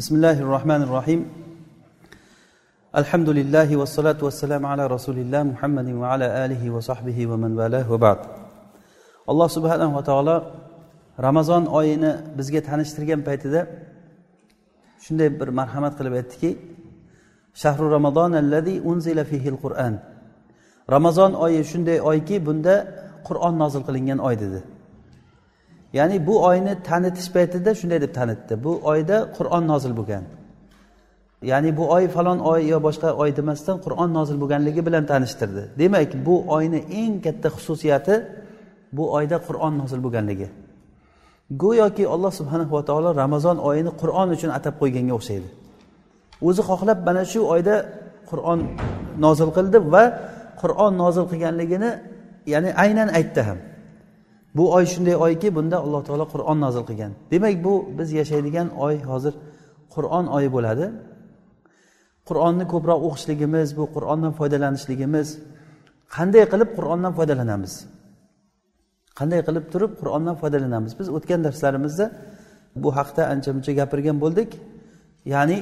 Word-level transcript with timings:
بسم 0.00 0.15
الله 0.15 0.37
الرحمن 0.39 0.81
الرحيم 0.87 1.21
الحمد 3.01 3.29
لله 3.29 3.69
والصلاة 3.75 4.19
والسلام 4.23 4.63
على 4.71 4.87
رسول 4.87 5.17
الله 5.19 5.43
محمد 5.43 5.87
وعلى 6.01 6.27
آله 6.45 6.63
وصحبه 6.75 7.17
ومن 7.27 7.51
والاه 7.59 7.91
وبعد 7.91 8.19
alloh 9.27 9.49
subhanava 9.51 10.03
taolo 10.03 10.43
ramazon 11.19 11.65
oyini 11.65 12.11
bizga 12.37 12.61
tanishtirgan 12.63 13.19
paytida 13.27 13.67
shunday 15.03 15.27
bir 15.39 15.47
marhamat 15.59 15.93
qilib 15.99 16.13
aytdiki 16.19 16.49
shahru 17.53 17.91
ramazon 17.91 18.31
allazi 18.41 18.75
unzila 18.91 19.23
fihil 19.31 19.57
qur'an 19.63 19.93
ramazon 20.95 21.31
oyi 21.33 21.63
shunday 21.71 21.99
oyki 22.11 22.35
bunda 22.47 22.75
qur'on 23.27 23.53
nozil 23.63 23.81
qilingan 23.87 24.19
oy 24.27 24.35
dedi 24.43 24.59
Ya'ni 25.93 26.17
bu 26.27 26.35
oyni 26.49 26.73
tanitish 26.89 27.29
paytida 27.35 27.71
shunday 27.79 27.99
deb 28.01 28.13
tanitdi. 28.19 28.53
Bu 28.65 28.71
oyda 28.91 29.17
qur'on 29.37 29.63
nozil 29.71 29.93
bo'lgan. 29.99 30.23
Ya'ni 31.51 31.77
bu 31.77 31.83
oy 31.95 32.07
falon 32.15 32.39
oy 32.51 32.61
yo 32.71 32.77
boshqa 32.87 33.09
oy 33.21 33.29
demasdan 33.39 33.77
qur'on 33.85 34.09
nozil 34.17 34.37
bo'lganligi 34.41 34.81
bilan 34.87 35.03
tanishtirdi. 35.11 35.61
Demak 35.81 36.11
bu 36.25 36.35
oyni 36.55 36.79
eng 37.01 37.15
katta 37.25 37.47
xususiyati 37.55 38.15
bu 38.97 39.03
oyda 39.17 39.37
qur'on 39.47 39.73
nozil 39.81 39.99
bo'lganligi. 40.05 40.47
Go'yoki 41.61 42.03
alloh 42.15 42.31
subhanahu 42.39 42.71
va 42.77 42.83
taolo 42.89 43.09
ramazon 43.23 43.57
oyini 43.69 43.91
qur'on 44.01 44.27
uchun 44.35 44.51
atab 44.57 44.73
qo'yganga 44.81 45.13
o'xshaydi. 45.19 45.47
O'zi 46.47 46.61
xohlab 46.69 46.99
mana 47.07 47.23
shu 47.31 47.39
oyda 47.53 47.75
qur'on 48.29 48.59
nozil 49.25 49.49
qildi 49.57 49.77
va 49.93 50.03
qur'on 50.61 50.91
nozil 51.03 51.25
qilganligini 51.31 51.91
ya'ni 52.53 52.69
aynan 52.83 53.09
aytdi 53.19 53.41
ham. 53.47 53.57
Bu 54.57 54.63
oy 54.75 54.85
shunday 54.93 55.15
oyki 55.25 55.47
bunda 55.57 55.77
alloh 55.85 56.01
taolo 56.07 56.25
qur'on 56.33 56.57
nozil 56.65 56.83
qilgan. 56.89 57.11
Demak 57.31 57.55
bu 57.65 57.73
biz 57.97 58.09
yashaydigan 58.19 58.67
oy 58.85 58.95
hozir 59.11 59.33
qur'on 59.95 60.25
oyi 60.37 60.49
bo'ladi. 60.55 60.85
Qur'onni 62.29 62.65
ko'proq 62.73 62.99
o'qishligimiz 63.07 63.67
bu 63.79 63.83
qur'ondan 63.95 64.33
foydalanishligimiz 64.39 65.27
qanday 66.15 66.43
qilib 66.51 66.69
qur'ondan 66.77 67.13
foydalanamiz? 67.17 67.73
Qanday 69.19 69.41
qilib 69.47 69.65
turib 69.73 69.91
qur'ondan 69.99 70.35
foydalanamiz? 70.41 70.91
Biz 70.99 71.07
o'tgan 71.17 71.39
darslarimizda 71.45 72.05
bu 72.83 72.89
haqda 72.97 73.21
ancha 73.33 73.49
muncha 73.55 73.71
gapirgan 73.79 74.17
bo'ldik. 74.23 74.49
Ya'ni 75.33 75.57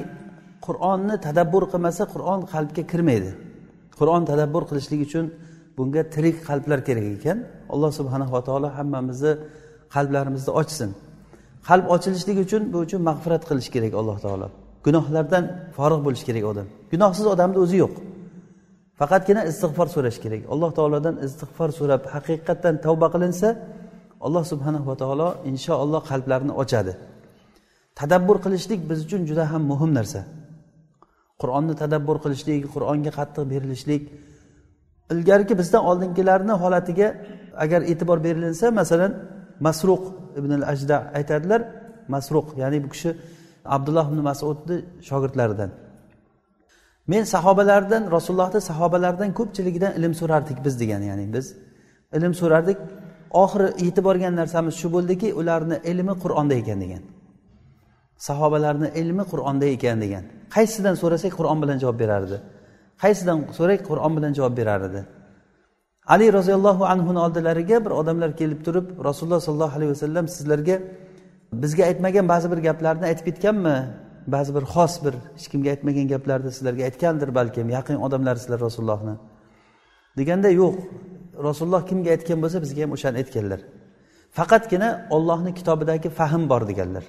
qur'onni 0.66 1.16
tadabbur 1.26 1.62
qilmasa 1.72 2.02
qur'on 2.14 2.40
qalbga 2.52 2.82
kirmaydi. 2.92 3.30
Qur'on 3.98 4.22
tadabbur 4.30 4.62
qilishlik 4.70 5.00
uchun 5.08 5.26
bunga 5.76 6.02
tirik 6.14 6.36
qalblar 6.48 6.80
kerak 6.88 7.06
ekan. 7.16 7.38
Alloh 7.74 7.90
subhanava 7.98 8.40
taolo 8.48 8.68
hammamizni 8.78 9.32
qalblarimizni 9.94 10.52
ochsin. 10.60 10.90
Qalb 11.68 11.84
ochilishligi 11.94 12.40
uchun 12.46 12.62
bu 12.72 12.78
uchun 12.86 13.00
mag'firat 13.08 13.42
qilish 13.48 13.68
kerak 13.74 13.92
alloh 14.00 14.18
taolo. 14.24 14.46
Gunohlardan 14.86 15.44
forig' 15.76 16.02
bo'lish 16.06 16.24
kerak 16.28 16.44
odam. 16.52 16.66
Gunohsiz 16.92 17.26
odamni 17.34 17.58
o'zi 17.64 17.76
yo'q. 17.82 17.94
Faqatgina 19.00 19.42
istig'for 19.50 19.88
so'rash 19.94 20.18
kerak. 20.24 20.42
Alloh 20.52 20.70
taolodan 20.78 21.14
istig'for 21.26 21.70
so'rab 21.78 22.02
haqiqatdan 22.14 22.74
tavba 22.84 23.06
qilinsa 23.14 23.48
alloh 24.26 24.44
subhanava 24.52 24.94
taolo 25.02 25.28
inshaalloh 25.50 26.02
qalblarni 26.10 26.52
ochadi. 26.62 26.92
Tadabbur 27.98 28.36
qilishlik 28.44 28.80
biz 28.90 28.98
uchun 29.06 29.22
juda 29.30 29.44
ham 29.52 29.62
muhim 29.72 29.90
narsa. 29.98 30.20
Qur'onni 31.40 31.74
tadabbur 31.82 32.16
qilishlik 32.24 32.60
qur'onga 32.74 33.10
qattiq 33.18 33.44
berilishlik 33.52 34.02
ilgarigi 35.12 35.54
bizdan 35.60 35.82
oldingilarni 35.90 36.54
holatiga 36.62 37.08
agar 37.64 37.80
e'tibor 37.90 38.18
berilinsa 38.26 38.66
masalan 38.80 39.12
masruq 39.66 40.02
ibn 40.38 40.50
al 40.58 40.64
ajda 40.72 40.96
aytadilar 41.18 41.60
masruq 42.14 42.46
ya'ni 42.62 42.78
bu 42.84 42.88
kishi 42.94 43.10
abdulloh 43.76 44.06
ibn 44.10 44.20
masudni 44.30 44.76
shogirdlaridan. 45.08 45.70
Men 47.12 47.24
sahobalardan 47.34 48.02
rasulullohni 48.16 48.60
sahobalaridan 48.70 49.30
ko'pchiligidan 49.38 49.92
ilm 49.98 50.14
so'rardik 50.20 50.58
biz 50.64 50.74
degan 50.82 51.02
ya'ni 51.10 51.26
biz 51.34 51.46
ilm 52.16 52.34
so'rardik. 52.40 52.78
Oxiri 53.42 53.68
yetib 53.86 54.04
borgan 54.08 54.34
narsamiz 54.40 54.74
shu 54.80 54.88
bo'ldiki 54.94 55.28
ularni 55.40 55.76
ilmi 55.90 56.14
qur'onda 56.22 56.54
ekan 56.60 56.78
degan. 56.84 57.02
Sahobalarni 58.28 58.88
ilmi 59.00 59.24
qur'onda 59.32 59.66
ekan 59.76 59.98
degan. 60.04 60.24
Qaysidan 60.54 60.94
so'rasak 61.02 61.32
qur'on 61.38 61.58
bilan 61.62 61.78
javob 61.82 61.98
berardi. 62.02 62.36
Qaysidan 63.02 63.38
so'rak 63.58 63.80
qur'on 63.88 64.12
bilan 64.16 64.32
javob 64.38 64.54
berar 64.60 64.80
edi. 64.88 65.00
Ali 66.14 66.26
roziyallohu 66.38 66.84
anhuni 66.92 67.20
oldilariga 67.26 67.78
bir 67.84 67.92
odamlar 68.00 68.30
kelib 68.40 68.60
turib 68.66 68.86
rasululloh 69.08 69.40
sollallohu 69.46 69.76
alayhi 69.78 69.92
vasallam 69.94 70.26
sizlarga 70.36 70.76
bizga 71.62 71.82
aytmagan 71.90 72.26
ba'zi 72.32 72.46
bir 72.52 72.58
gaplarni 72.68 73.04
aytib 73.10 73.24
ketganmi? 73.28 73.76
Ba'zi 74.34 74.50
bir 74.56 74.64
xos 74.74 74.94
bir 75.04 75.14
hech 75.36 75.48
kimga 75.52 75.70
aytmagan 75.74 76.06
gaplarni 76.12 76.50
sizlarga 76.56 76.82
aytgandir 76.88 77.28
balkim 77.38 77.66
yaqin 77.76 77.96
odamlar 78.06 78.34
sizlar 78.42 78.60
rasulullohni. 78.66 79.14
Deganda 80.18 80.48
yo'q 80.60 80.74
rasululloh 81.48 81.82
kimga 81.90 82.10
aytgan 82.16 82.38
bo'lsa 82.42 82.58
bizga 82.64 82.80
ham 82.84 82.92
o'shani 82.96 83.16
aytganlar. 83.22 83.60
Faqatgina 84.38 84.88
ollohni 85.16 85.52
kitobidagi 85.58 86.08
fahm 86.18 86.42
bor 86.52 86.62
deganlar. 86.70 87.04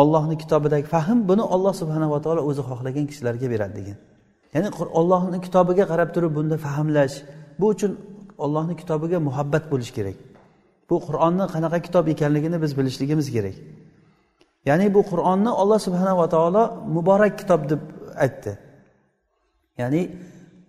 Ollohni 0.00 0.36
kitobidagi 0.42 0.86
fahm 0.94 1.18
buni 1.30 1.44
olloh 1.54 1.74
subhanava 1.80 2.18
taolo 2.24 2.42
o'zi 2.50 2.62
xohlagan 2.70 3.04
kishilarga 3.10 3.46
beradi 3.54 3.74
degan. 3.80 3.98
Ya'ni 4.56 4.68
ollohni 5.00 5.38
kitobiga 5.46 5.84
qarab 5.92 6.08
turib 6.14 6.32
bunda 6.38 6.56
fahmlash 6.66 7.14
bu 7.60 7.66
uchun 7.74 7.92
ollohni 8.44 8.74
kitobiga 8.80 9.18
muhabbat 9.28 9.64
bo'lishi 9.72 9.92
kerak. 9.98 10.16
Bu 10.88 10.96
qur'onni 11.06 11.44
qanaqa 11.54 11.78
kitob 11.86 12.04
ekanligini 12.14 12.58
biz 12.64 12.72
bilishligimiz 12.78 13.26
kerak. 13.36 13.56
Ya'ni 14.68 14.86
bu 14.96 15.00
qur'onni 15.10 15.50
olloh 15.60 15.78
subhanava 15.86 16.26
taolo 16.34 16.62
muborak 16.96 17.34
kitob 17.40 17.60
deb 17.70 17.82
aytdi. 18.24 18.52
Ya'ni 19.80 20.02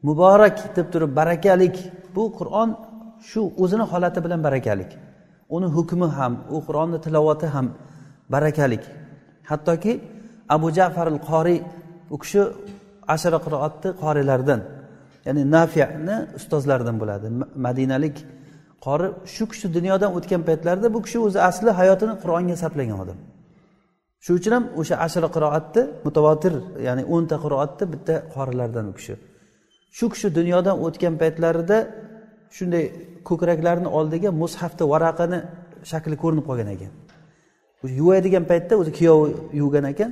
muborak 0.08 0.58
deb 0.76 0.88
turib 0.94 1.12
barakalik. 1.20 1.76
Bu 2.16 2.24
qur'on 2.40 2.70
shu 3.30 3.42
o'zini 3.64 3.86
holati 3.92 4.20
bilan 4.26 4.40
barakalik. 4.48 4.92
Uni 5.56 5.68
hukmi 5.76 6.08
ham 6.18 6.34
u 6.56 6.58
qur'onni 6.68 6.98
tilovati 7.06 7.48
ham 7.56 7.68
barakalik. 8.34 8.84
Hattoki 9.50 9.94
abu 10.56 10.68
jafar 10.78 11.08
al 11.14 11.20
qoriy 11.30 11.60
u 12.14 12.18
kishi 12.24 12.42
ashara 13.16 13.40
qiroatni 13.46 13.90
qorilardan 14.04 14.62
ya'ni 15.28 15.42
nafiyani 15.56 16.16
ustozlaridan 16.40 16.96
bo'ladi. 17.02 17.28
Madinalik 17.66 18.16
qori 18.86 19.08
shu 19.36 19.44
kishi 19.52 19.68
dunyodan 19.78 20.12
o'tgan 20.18 20.42
paytlarida 20.50 20.88
bu 20.96 21.00
kishi 21.06 21.18
o'zi 21.28 21.40
asli 21.50 21.70
hayotini 21.80 22.14
qur'onga 22.24 22.56
sarflagan 22.64 22.98
odam. 23.04 23.18
Shuning 24.26 24.40
uchun 24.42 24.54
ham 24.58 24.66
o'sha 24.82 24.96
ashra 25.06 25.28
qiroatni 25.36 25.82
mutavotir 26.06 26.54
ya'ni 26.88 27.04
o'nta 27.16 27.36
qiroatni 27.44 27.86
bitta 27.94 28.16
qorilardan 28.36 28.86
u 28.92 28.94
kishi. 29.00 29.14
Shu 29.98 30.06
kishi 30.14 30.28
dunyodan 30.40 30.76
o'tgan 30.86 31.14
paytlarida 31.22 31.78
shunday 32.58 32.84
ko'kraklarini 33.30 33.90
oldiga 33.98 34.30
mushafni 34.42 34.86
varaqani 34.94 35.40
shakli 35.92 36.16
ko'rinib 36.24 36.46
qolgan 36.50 36.70
ekan. 36.76 36.92
Yuvadigan 38.00 38.46
paytda 38.52 38.74
o'zi 38.82 38.92
kuyovi 39.00 39.28
yuvgan 39.62 39.86
ekan. 39.94 40.12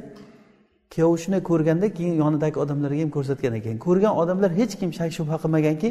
Kuyovi 0.93 1.43
ko'rganda 1.49 1.87
keyin 1.97 2.15
yonidagi 2.23 2.57
odamlarga 2.63 3.01
ham 3.03 3.11
ko'rsatgan 3.17 3.53
ekan. 3.59 3.75
Ko'rgan 3.85 4.13
odamlar 4.21 4.51
hech 4.59 4.73
kim 4.79 4.89
shak 4.97 5.11
shubha 5.17 5.37
qilmaganki 5.43 5.89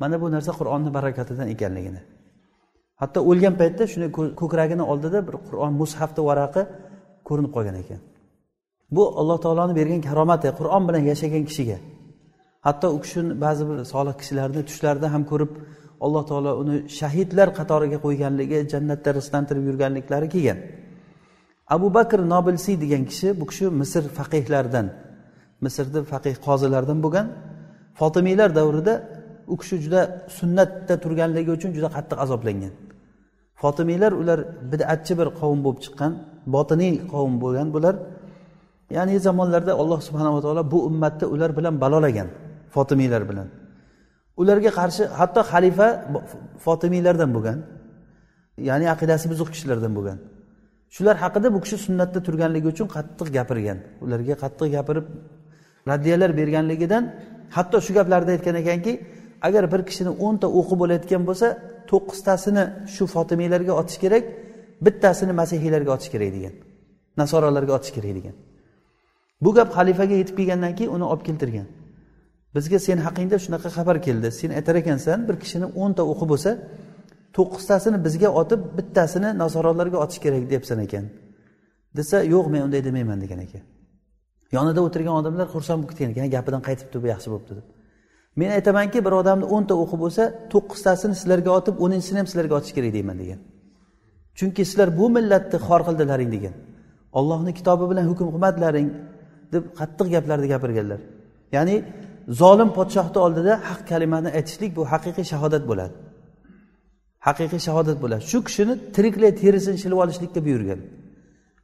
mana 0.00 0.16
bu 0.22 0.26
narsa 0.34 0.52
qur'onni 0.60 0.90
barakatidan 0.96 1.48
ekanligini. 1.54 2.00
Hatto 3.00 3.18
o'lgan 3.30 3.54
paytda 3.60 3.84
shuni 3.92 4.06
ko'kragini 4.40 4.84
oldida 4.92 5.18
bir 5.28 5.36
qur'on 5.48 5.72
mushafni 5.82 6.22
varaqi 6.28 6.62
ko'rinib 7.28 7.52
qolgan 7.56 7.76
ekan. 7.82 8.00
Bu 8.96 9.02
alloh 9.20 9.38
taoloni 9.44 9.74
bergan 9.80 10.00
karomati 10.08 10.48
qur'on 10.60 10.82
bilan 10.88 11.02
yashagan 11.10 11.44
kishiga. 11.50 11.78
Hatto 12.66 12.86
u 12.96 12.98
kishini 13.04 13.32
ba'zi 13.44 13.62
bir 13.68 13.76
solih 13.94 14.14
kishilarni 14.20 14.60
tushlarida 14.68 15.08
ham 15.14 15.22
ko'rib 15.30 15.52
alloh 16.04 16.22
taolo 16.30 16.50
uni 16.62 16.76
shahidlar 16.98 17.48
qatoriga 17.58 17.98
qo'yganligi 18.04 18.58
jannatda 18.72 19.10
rizqlantirib 19.18 19.64
yurganliklari 19.68 20.28
kelgan. 20.34 20.58
Abu 21.74 21.88
bakr 21.96 22.18
nobilsiy 22.34 22.76
degan 22.82 23.02
kishi 23.10 23.28
bu 23.40 23.44
kishi 23.50 23.66
misr 23.80 24.02
faqihlaridan 24.18 24.86
misrni 25.64 26.00
faqih 26.12 26.34
qozilaridan 26.46 26.98
bo'lgan. 27.04 27.26
Fotimiylar 28.00 28.50
davrida 28.58 28.94
u 29.52 29.54
kishi 29.60 29.76
juda 29.84 30.00
sunnatda 30.38 30.94
turganligi 31.02 31.50
uchun 31.58 31.70
juda 31.76 31.88
qattiq 31.96 32.18
azoblangan. 32.24 32.72
Fotimiylar 33.60 34.12
ular 34.20 34.38
bidatchi 34.72 35.12
bir 35.20 35.28
qavm 35.40 35.58
bo'lib 35.64 35.80
chiqqan 35.84 36.12
botiniy 36.54 36.94
qavm 37.12 37.34
bo'lgan 37.42 37.68
bular. 37.76 37.94
Ya'ni 38.96 39.14
zamonlarda 39.26 39.72
alloh 39.82 40.00
subhanava 40.06 40.38
taolo 40.44 40.62
bu 40.72 40.78
ummatni 40.88 41.26
ular 41.34 41.50
bilan 41.58 41.74
balolagan 41.82 42.28
fotimiylar 42.74 43.22
bilan. 43.30 43.48
Ularga 44.40 44.70
qarshi 44.78 45.02
hatto 45.20 45.40
xalifa 45.52 45.88
fotimiylardan 46.64 47.30
bo'lgan 47.36 47.58
ya'ni 48.68 48.86
aqidasi 48.94 49.26
buzuq 49.32 49.48
kishilardan 49.54 49.92
bo'lgan. 49.98 50.18
Shular 50.94 51.16
haqida 51.24 51.48
bu 51.54 51.58
kishi 51.64 51.76
sunnatda 51.86 52.18
turganligi 52.26 52.68
uchun 52.74 52.86
qattiq 52.96 53.28
gapirgan. 53.36 53.78
Ularga 54.04 54.34
qattiq 54.42 54.68
gapirib 54.76 55.06
raddiyalar 55.90 56.30
berganligidan 56.40 57.04
hatto 57.56 57.76
shu 57.86 57.92
gaplarni 57.98 58.30
aytgan 58.36 58.56
ekanki 58.62 58.92
agar 59.46 59.64
bir 59.72 59.80
kishini 59.88 60.12
o'nta 60.26 60.46
o'qi 60.58 60.74
bo'layotgan 60.82 61.22
bo'lsa 61.28 61.46
to'qqiztasini 61.90 62.64
shu 62.94 63.04
fotimiylarga 63.14 63.72
otish 63.80 63.98
kerak 64.04 64.24
bittasini 64.86 65.32
masihiylarga 65.40 65.90
otish 65.96 66.10
kerak 66.14 66.30
degan 66.36 66.54
nasoralarga 67.20 67.72
otish 67.78 67.92
kerak 67.96 68.14
degan. 68.18 68.34
Bu 69.44 69.50
gap 69.56 69.68
xalifaga 69.76 70.14
yetib 70.22 70.36
kelgandan 70.38 70.72
keyin 70.78 70.90
uni 70.96 71.06
olib 71.12 71.24
keltirgan. 71.28 71.66
Bizga 72.54 72.78
sen 72.86 72.98
haqingda 73.06 73.36
shunaqa 73.44 73.68
xabar 73.76 73.96
keldi. 74.06 74.28
Sen 74.40 74.50
aytar 74.58 74.74
ekansan 74.82 75.18
bir 75.28 75.36
kishini 75.42 75.66
o'nta 75.82 76.02
o'qi 76.12 76.26
bo'lsa 76.32 76.50
to'qqiztasini 77.40 77.98
bizga 78.06 78.28
otib 78.42 78.60
bittasini 78.78 79.30
nasoralarga 79.42 79.98
otish 80.04 80.20
kerak 80.24 80.44
deyapsan 80.50 80.78
ekan. 80.86 81.04
Desa 81.98 82.16
yo'q 82.34 82.46
men 82.52 82.60
unday 82.66 82.82
demayman 82.88 83.18
degan 83.24 83.40
ekan. 83.46 83.64
Yonida 84.56 84.80
o'tirgan 84.86 85.14
odamlar 85.20 85.46
xursand 85.54 85.78
bo'lib 85.80 85.90
ketgan 85.90 86.10
ekan 86.14 86.30
gapidan 86.36 86.62
qaytibdi 86.68 86.96
bu 87.02 87.06
yaxshi 87.14 87.28
bo'libdi 87.32 87.52
deb. 87.58 87.66
Men 88.40 88.50
aytamanki 88.58 88.98
bir 89.06 89.12
odamni 89.20 89.46
o'nta 89.54 89.74
o'qi 89.82 89.96
bo'lsa 90.02 90.22
to'qqiztasini 90.52 91.14
sizlarga 91.20 91.50
otib 91.58 91.74
o'ninchisini 91.84 92.18
ham 92.20 92.28
sizlarga 92.30 92.54
otish 92.60 92.72
kerak 92.76 92.92
deyman 92.96 93.16
degan. 93.22 93.40
Chunki 94.38 94.62
sizlar 94.68 94.88
bu 94.98 95.06
millatni 95.16 95.58
xor 95.66 95.80
qildilaring 95.88 96.30
degan. 96.36 96.54
Ollohni 97.18 97.52
kitobi 97.58 97.84
bilan 97.90 98.04
hukm 98.10 98.26
qilmadilaring 98.32 98.88
deb 99.54 99.62
qattiq 99.78 100.06
gaplarni 100.14 100.46
gapirganlar. 100.54 101.00
Ya'ni 101.56 101.76
zolim 102.40 102.70
podshohni 102.78 103.18
oldida 103.26 103.52
haq 103.68 103.80
kalimani 103.90 104.28
aytishlik 104.38 104.70
bu 104.78 104.82
haqiqiy 104.92 105.26
shahodat 105.32 105.64
bo'ladi. 105.70 105.94
Haqiqiy 107.26 107.60
shahodat 107.68 107.98
bo'ladi. 108.04 108.22
Shu 108.30 108.38
kishini 108.48 108.74
tiriklay 108.96 109.32
terisini 109.42 109.78
shilib 109.82 109.98
olishlikka 110.04 110.40
buyurgan. 110.46 110.80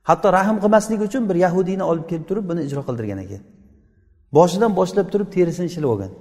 Hatto 0.08 0.28
rahm 0.38 0.56
qilmaslik 0.64 1.00
uchun 1.08 1.22
bir 1.28 1.36
yahudiyni 1.44 1.84
olib 1.90 2.06
kelib 2.10 2.26
turib 2.30 2.44
buni 2.50 2.60
ijro 2.68 2.82
qildirgan 2.88 3.18
ekan. 3.24 3.42
Boshidan 4.36 4.72
boshlab 4.80 5.06
turib 5.12 5.28
terisini 5.36 5.68
shilib 5.74 5.90
olgan. 5.94 6.12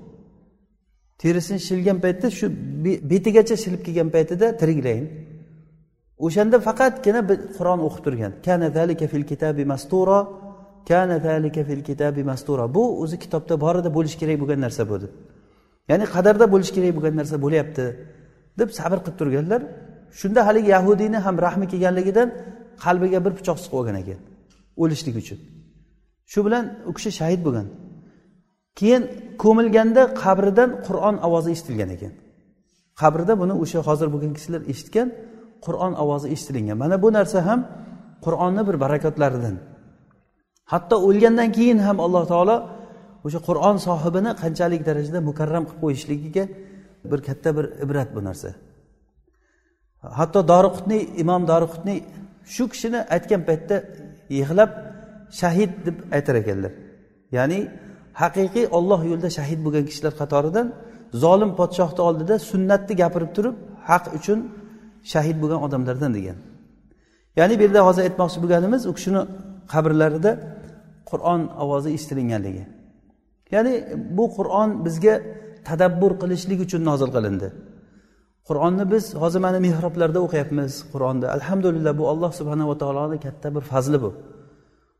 Terisini 1.21 1.59
shilgan 1.67 1.97
paytda 2.05 2.27
shu 2.37 2.45
betigacha 3.11 3.55
shilib 3.63 3.81
kelgan 3.87 4.09
paytida 4.15 4.47
tiriklayin 4.61 5.05
o'shanda 6.25 6.57
faqatgina 6.67 7.21
qur'on 7.57 7.79
o'qib 7.87 8.01
turgan. 8.05 8.31
Kana 8.45 8.67
zalika 8.77 9.05
fil 9.13 9.25
kitabi 9.31 9.63
mastura 9.73 10.19
kana 10.89 11.17
zalika 11.27 11.61
fil 11.69 11.83
kitabi 11.89 12.21
mastura. 12.31 12.63
Bu 12.75 12.83
o'zi 13.03 13.17
kitobda 13.23 13.55
bor 13.63 13.75
edi 13.81 13.89
bo'lishi 13.97 14.17
kerak 14.21 14.37
bo'lgan 14.41 14.59
narsa 14.65 14.83
bu 14.89 14.95
deb 15.03 15.11
ya'ni 15.89 16.05
qadarda 16.15 16.45
bo'lishi 16.53 16.73
kerak 16.77 16.91
bo'lgan 16.97 17.15
narsa 17.19 17.35
bo'lyapti. 17.45 17.85
Deb 18.59 18.69
sabr 18.79 18.97
qilib 19.03 19.17
turganlar 19.21 19.61
shunda 20.19 20.41
haligi 20.47 20.69
yahudiyni 20.75 21.19
ham 21.25 21.35
rahmi 21.45 21.65
kelganligidan 21.71 22.27
qalbiga 22.83 23.19
bir 23.25 23.33
pichoq 23.37 23.57
suqib 23.63 23.77
olgan 23.79 23.97
ekan 24.03 24.19
o'lishlik 24.81 25.15
uchun. 25.21 25.39
Shu 26.31 26.39
bilan 26.45 26.63
u 26.89 26.91
kishi 26.97 27.11
shahid 27.19 27.41
bo'lgan. 27.47 27.67
Keyin 28.79 29.03
ko'milganda 29.43 30.01
qabridan 30.21 30.69
qur'on 30.87 31.15
ovozi 31.27 31.49
eshitilgan 31.55 31.89
ekan. 31.95 32.13
Qabrida 33.01 33.33
buni 33.41 33.53
o'sha 33.63 33.79
hozir 33.87 34.07
bo'lgan 34.13 34.31
kishilar 34.37 34.61
eshitgan 34.71 35.07
qur'on 35.65 35.93
ovozi 36.03 36.27
eshitilingan 36.33 36.77
mana 36.83 36.95
bu 37.03 37.09
narsa 37.17 37.39
ham 37.47 37.59
qur'onni 38.25 38.61
bir 38.67 38.75
barakotlaridan. 38.83 39.55
Hatto 40.71 40.95
o'lgandan 41.07 41.49
keyin 41.57 41.79
ham 41.87 41.97
alloh 42.05 42.23
taolo 42.33 42.57
o'sha 43.25 43.39
qur'on 43.47 43.77
sohibini 43.87 44.31
qanchalik 44.41 44.81
darajada 44.89 45.19
mukarram 45.29 45.63
qilib 45.67 45.79
qo'yishligiga 45.83 46.43
bir 47.11 47.19
katta 47.27 47.49
bir 47.57 47.65
ibrat 47.83 48.09
bu 48.15 48.21
narsa. 48.27 48.49
Hatto 50.19 50.39
doriqutniy 50.51 51.01
imom 51.23 51.43
doriqutniy 51.51 51.99
shu 52.53 52.63
kishini 52.73 52.99
aytgan 53.15 53.41
paytda 53.49 53.75
yig'lab 54.37 54.71
shahid 55.39 55.71
deb 55.85 55.97
aytar 56.15 56.35
ekanlar. 56.41 56.73
Ya'ni 57.37 57.59
haqiqiy 58.21 58.65
olloh 58.77 59.01
yo'lida 59.11 59.29
shahid 59.37 59.59
bo'lgan 59.65 59.85
kishilar 59.89 60.13
qatoridan 60.21 60.67
zolim 61.23 61.51
podshohni 61.59 62.01
oldida 62.09 62.35
sunnatni 62.49 62.93
gapirib 63.01 63.31
turib 63.37 63.55
haq 63.89 64.05
uchun 64.17 64.39
shahid 65.11 65.37
bo'lgan 65.41 65.59
odamlardan 65.65 66.11
degan. 66.17 66.37
Ya'ni 67.39 67.53
bu 67.59 67.63
yerda 67.65 67.81
hozir 67.87 68.03
aytmoqchi 68.07 68.37
bo'lganimiz 68.43 68.81
u 68.89 68.93
kishini 68.97 69.21
qabrlarida 69.73 70.31
qur'on 71.09 71.41
ovozi 71.63 71.89
eshitilinganligi 71.97 72.63
ya'ni 73.53 73.73
bu 74.17 74.25
qur'on 74.37 74.69
bizga 74.85 75.15
tadabbur 75.69 76.11
qilishlik 76.21 76.59
uchun 76.65 76.81
nozil 76.89 77.09
qilindi. 77.15 77.47
Qur'onni 78.47 78.85
biz 78.93 79.05
hozir 79.21 79.41
mana 79.47 79.59
mehroblarda 79.67 80.19
o'qiyapmiz 80.25 80.71
qur'onni 80.93 81.27
alhamdulillah 81.37 81.93
bu 81.99 82.03
alloh 82.11 82.31
subhanava 82.39 82.75
taoloni 82.83 83.17
katta 83.25 83.47
bir 83.55 83.63
fazli 83.71 83.97
bu. 84.03 84.11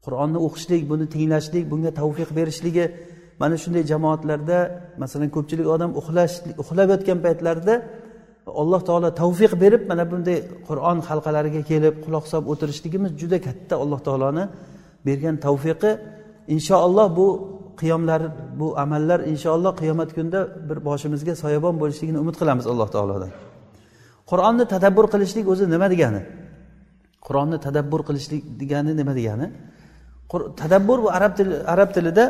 Qur'onni 0.06 0.40
o'qishlik 0.48 0.82
buni 0.92 1.06
tinglashlik 1.14 1.64
bunga 1.72 1.92
tavfiq 2.02 2.30
berishligi 2.38 2.86
mana 3.42 3.56
shunday 3.64 3.84
jamoatlarda 3.92 4.58
masalan 5.02 5.30
ko'pchilik 5.36 5.68
odam 5.76 5.92
uxlash 6.00 6.34
uxlab 6.62 6.88
yotgan 6.94 7.20
paytlarida 7.26 7.76
alloh 8.62 8.82
taolo 8.90 9.10
tavfiq 9.22 9.54
berib 9.64 9.82
mana 9.92 10.04
bunday 10.12 10.38
qur'on 10.68 10.98
halqalariga 11.10 11.62
kelib 11.72 11.96
quloq 12.06 12.26
solib 12.32 12.48
o'tirishligimiz 12.54 13.12
juda 13.22 13.38
katta 13.48 13.74
alloh 13.84 14.00
taoloni 14.08 14.44
bergan 15.08 15.36
tavfiqi. 15.46 15.92
Inshaalloh 16.56 17.08
bu 17.18 17.28
qiyomlar 17.82 18.22
bu 18.60 18.68
amallar 18.84 19.20
inshaalloh 19.32 19.74
qiyomat 19.82 20.10
kunida 20.18 20.40
bir 20.70 20.78
boshimizga 20.88 21.34
soyabon 21.44 21.76
bo'lishligini 21.82 22.18
umid 22.24 22.36
qilamiz 22.42 22.66
alloh 22.72 22.90
taolodan. 22.96 23.32
Qur'onni 24.32 24.66
tadabbur 24.74 25.06
qilishlik 25.14 25.46
o'zi 25.54 25.66
nima 25.74 25.88
degani? 25.94 26.22
Qur'onni 27.26 27.58
tadabbur 27.66 28.02
qilishlik 28.08 28.44
degani 28.62 28.92
nima 29.00 29.14
degani? 29.20 29.48
Tadabbur 30.62 30.98
bu 31.04 31.10
arab 31.18 31.32
tili 31.38 31.56
arab 31.74 31.90
tilida 31.96 32.26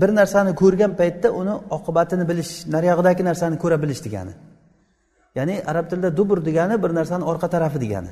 bir 0.00 0.10
narsani 0.20 0.52
ko'rgan 0.62 0.92
paytda 1.00 1.28
uni 1.40 1.54
oqibatini 1.76 2.24
bilish 2.30 2.50
nariyog'idagi 2.74 3.22
narsani 3.30 3.56
ko'ra 3.62 3.76
bilish 3.82 4.00
degani. 4.06 4.32
Ya'ni 5.38 5.54
arab 5.70 5.86
tilida 5.90 6.10
dubur 6.18 6.38
degani 6.48 6.74
bir 6.82 6.90
narsani 6.98 7.24
orqa 7.30 7.48
tarafi 7.54 7.78
degani. 7.84 8.10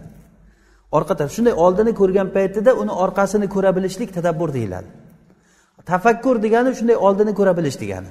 Orqa 0.96 1.14
taraf 1.18 1.32
shunday 1.36 1.54
oldini 1.64 1.92
ko'rgan 2.00 2.28
paytida 2.36 2.70
uni 2.82 2.92
orqasini 3.04 3.46
ko'ra 3.54 3.70
bilishlik 3.76 4.10
tadabbur 4.16 4.48
deyiladi. 4.58 4.88
Tafakkur 5.90 6.36
degani 6.44 6.70
shunday 6.78 6.96
oldini 7.06 7.32
ko'ra 7.38 7.52
bilish 7.58 7.78
degani. 7.82 8.10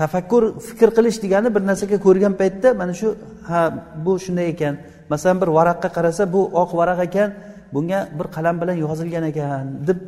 Tafakkur 0.00 0.42
fikr 0.68 0.90
qilish 0.96 1.18
degani 1.24 1.48
bir 1.54 1.62
narsaga 1.70 1.96
ko'rgan 2.06 2.34
paytda 2.40 2.68
mana 2.80 2.94
shu 3.00 3.08
ha 3.50 3.60
bu 4.04 4.12
shunday 4.24 4.46
ekan. 4.54 4.74
Masalan 5.12 5.38
bir 5.42 5.48
varaqqa 5.58 5.88
qarasa 5.96 6.22
bu 6.34 6.40
oq 6.62 6.70
varaq 6.80 7.00
ekan 7.08 7.30
bunga 7.74 8.00
bir 8.18 8.26
qalam 8.36 8.56
bilan 8.60 8.76
yozilgan 8.84 9.24
ekan 9.30 9.64
deb 9.88 10.00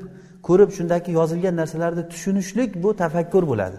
ko'rib 0.46 0.70
shundagi 0.76 1.10
yozilgan 1.18 1.54
narsalarni 1.60 2.02
tushunishlik 2.12 2.70
bu 2.82 2.88
tafakkur 3.02 3.44
bo'ladi. 3.50 3.78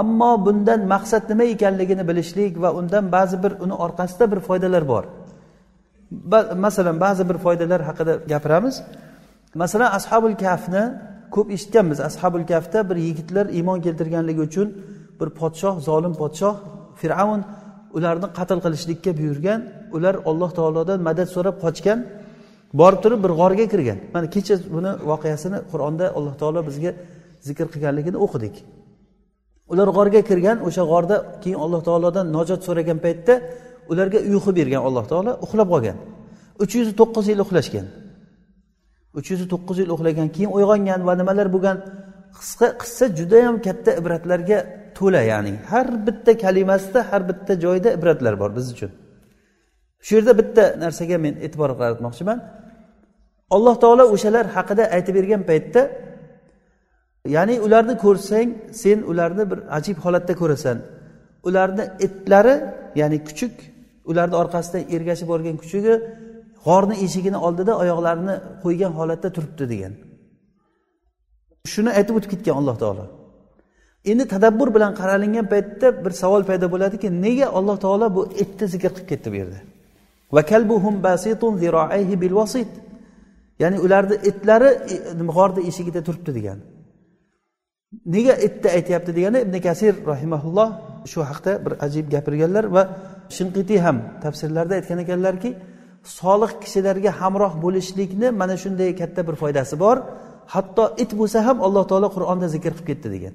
Ammo 0.00 0.32
bundan 0.46 0.80
maqsad 0.94 1.22
nima 1.30 1.44
ekanligini 1.54 2.04
bilishlik 2.10 2.52
va 2.62 2.70
undan 2.78 3.04
ba'zi 3.16 3.36
bir 3.44 3.52
uni 3.64 3.74
orqasida 3.84 4.24
bir 4.32 4.40
foydalar 4.48 4.82
bor. 4.92 5.04
Masalan 6.64 6.96
ba'zi 7.04 7.22
bir 7.30 7.38
foydalar 7.44 7.80
haqida 7.88 8.12
gapiramiz. 8.32 8.76
Masalan 9.62 9.90
ashabul 9.98 10.34
kafni 10.44 10.84
ko'p 11.34 11.48
eshitganmiz. 11.56 11.98
Ashabul 12.08 12.44
kafda 12.52 12.78
bir 12.90 12.96
yigitlar 13.06 13.46
iymon 13.58 13.78
keltirganligi 13.86 14.40
uchun 14.48 14.68
bir 15.20 15.28
podshoh 15.40 15.74
zolim 15.88 16.14
podshoh 16.22 16.54
fir'avn 17.00 17.40
ularni 17.96 18.28
qatl 18.38 18.58
qilishlikka 18.64 19.10
buyurgan. 19.18 19.60
Ular 19.96 20.14
alloh 20.30 20.50
taolodan 20.58 20.98
madad 21.08 21.28
so'rab 21.34 21.56
qochgan 21.64 21.98
borib 22.80 23.00
turib 23.04 23.20
bir 23.24 23.32
g'orga 23.40 23.66
kirgan. 23.72 23.98
Mana 24.14 24.26
kecha 24.34 24.54
buni 24.74 24.90
voqeasini 25.10 25.58
qur'onda 25.70 26.06
alloh 26.18 26.34
taolo 26.40 26.60
bizga 26.68 26.90
zikr 27.48 27.66
qilganligini 27.72 28.18
o'qidik. 28.24 28.54
Ular 29.72 29.88
g'orga 29.96 30.20
kirgan 30.30 30.56
o'sha 30.68 30.82
g'orda 30.92 31.16
keyin 31.42 31.58
alloh 31.64 31.80
taolodan 31.88 32.26
najot 32.36 32.60
so'ragan 32.66 32.98
paytda 33.04 33.34
ularga 33.92 34.18
uyqu 34.30 34.50
bergan 34.58 34.82
alloh 34.88 35.04
taolo 35.12 35.32
uxlab 35.44 35.68
qolgan. 35.74 35.96
Uch 36.62 36.72
yuz 36.78 36.88
to'qqiz 37.00 37.24
yil 37.32 37.40
uxlashgan. 37.44 37.86
Uch 39.18 39.28
yuz 39.32 39.42
to'qqiz 39.52 39.76
yil 39.82 39.90
uxlagan 39.96 40.28
keyin 40.34 40.50
uyg'ongan 40.56 41.00
va 41.08 41.14
nimalar 41.20 41.48
bo'lgan 41.54 41.76
qisqa 42.38 42.68
qissa 42.80 43.04
judayam 43.18 43.56
katta 43.66 43.90
ibratlarga 44.00 44.58
to'la 44.98 45.22
ya'ni 45.32 45.52
har 45.70 45.86
bitta 46.06 46.32
kalimasida 46.44 47.00
har 47.10 47.22
bitta 47.30 47.52
joyda 47.64 47.88
ibratlar 47.96 48.34
bor 48.42 48.50
biz 48.56 48.66
uchun. 48.74 48.90
Shu 50.06 50.12
yerda 50.16 50.32
bitta 50.40 50.64
narsaga 50.82 51.16
men 51.24 51.34
e'tibor 51.44 51.70
qaratmoqchiman. 51.80 52.38
Alloh 53.56 53.74
taolo 53.82 54.04
o'shalar 54.14 54.46
haqida 54.56 54.84
aytib 54.96 55.14
bergan 55.18 55.42
paytda 55.50 55.82
ya'ni 57.36 57.54
ularni 57.66 57.94
ko'rsang 58.04 58.48
sen 58.82 58.98
ularni 59.10 59.44
bir 59.50 59.58
ajib 59.78 59.96
holatda 60.04 60.34
ko'rasan. 60.40 60.78
Ularni 61.48 61.84
itlari 62.06 62.54
ya'ni 63.00 63.18
kuchuk 63.28 63.54
ularni 64.10 64.36
orqasidan 64.42 64.82
ergashib 64.94 65.28
borgan 65.32 65.56
kuchugi 65.62 65.94
g'orni 66.66 66.94
eshigini 67.04 67.38
oldida 67.46 67.72
oyoqlarini 67.82 68.34
qo'ygan 68.64 68.92
holatda 68.98 69.28
turibdi 69.36 69.64
degan. 69.72 69.92
Shuni 71.72 71.90
aytib 71.98 72.14
o'tib 72.18 72.30
ketgan 72.34 72.56
alloh 72.60 72.76
taolo. 72.82 73.04
Endi 74.10 74.24
tadabbur 74.34 74.68
bilan 74.76 74.92
qaralingan 75.00 75.46
paytda 75.52 75.86
bir 76.04 76.12
savol 76.22 76.42
paydo 76.50 76.66
bo'ladiki 76.74 77.08
nega 77.24 77.46
alloh 77.58 77.76
taolo 77.84 78.06
bu 78.16 78.22
itni 78.42 78.66
zikr 78.74 78.90
qilib 78.96 79.08
ketdi 79.10 79.28
bu 79.32 79.36
yerda? 79.40 79.60
Ya'ni 83.62 83.78
ularni 83.84 84.16
itlari 84.30 84.70
e, 84.94 84.96
g'orni 85.36 85.60
eshigida 85.70 86.00
turibdi 86.06 86.32
degan. 86.38 86.58
Nega 88.14 88.34
itni 88.46 88.68
aytyapti 88.76 89.10
degani 89.18 89.38
ibn 89.44 89.54
kasir 89.66 89.94
rahimaulloh 90.12 90.68
shu 91.12 91.20
haqda 91.30 91.52
bir 91.64 91.72
ajib 91.86 92.06
gapirganlar 92.14 92.64
va 92.76 92.82
shinqitiy 93.36 93.78
ham 93.86 93.96
tafsirlarda 94.24 94.74
aytgan 94.78 94.98
ekanlarki 95.04 95.50
solih 96.04 96.50
kishilarga 96.62 97.10
hamroh 97.20 97.52
bo'lishlikni 97.64 98.28
mana 98.40 98.56
shunday 98.62 98.90
katta 99.00 99.20
bir 99.28 99.34
foydasi 99.42 99.74
bor. 99.84 99.96
Hatto 100.54 100.84
it 101.02 101.10
bo'lsa 101.20 101.38
ham 101.46 101.56
alloh 101.66 101.84
taolo 101.90 102.08
qur'onda 102.16 102.46
zikr 102.54 102.72
qilib 102.76 102.86
ketdi 102.90 103.08
degan. 103.14 103.34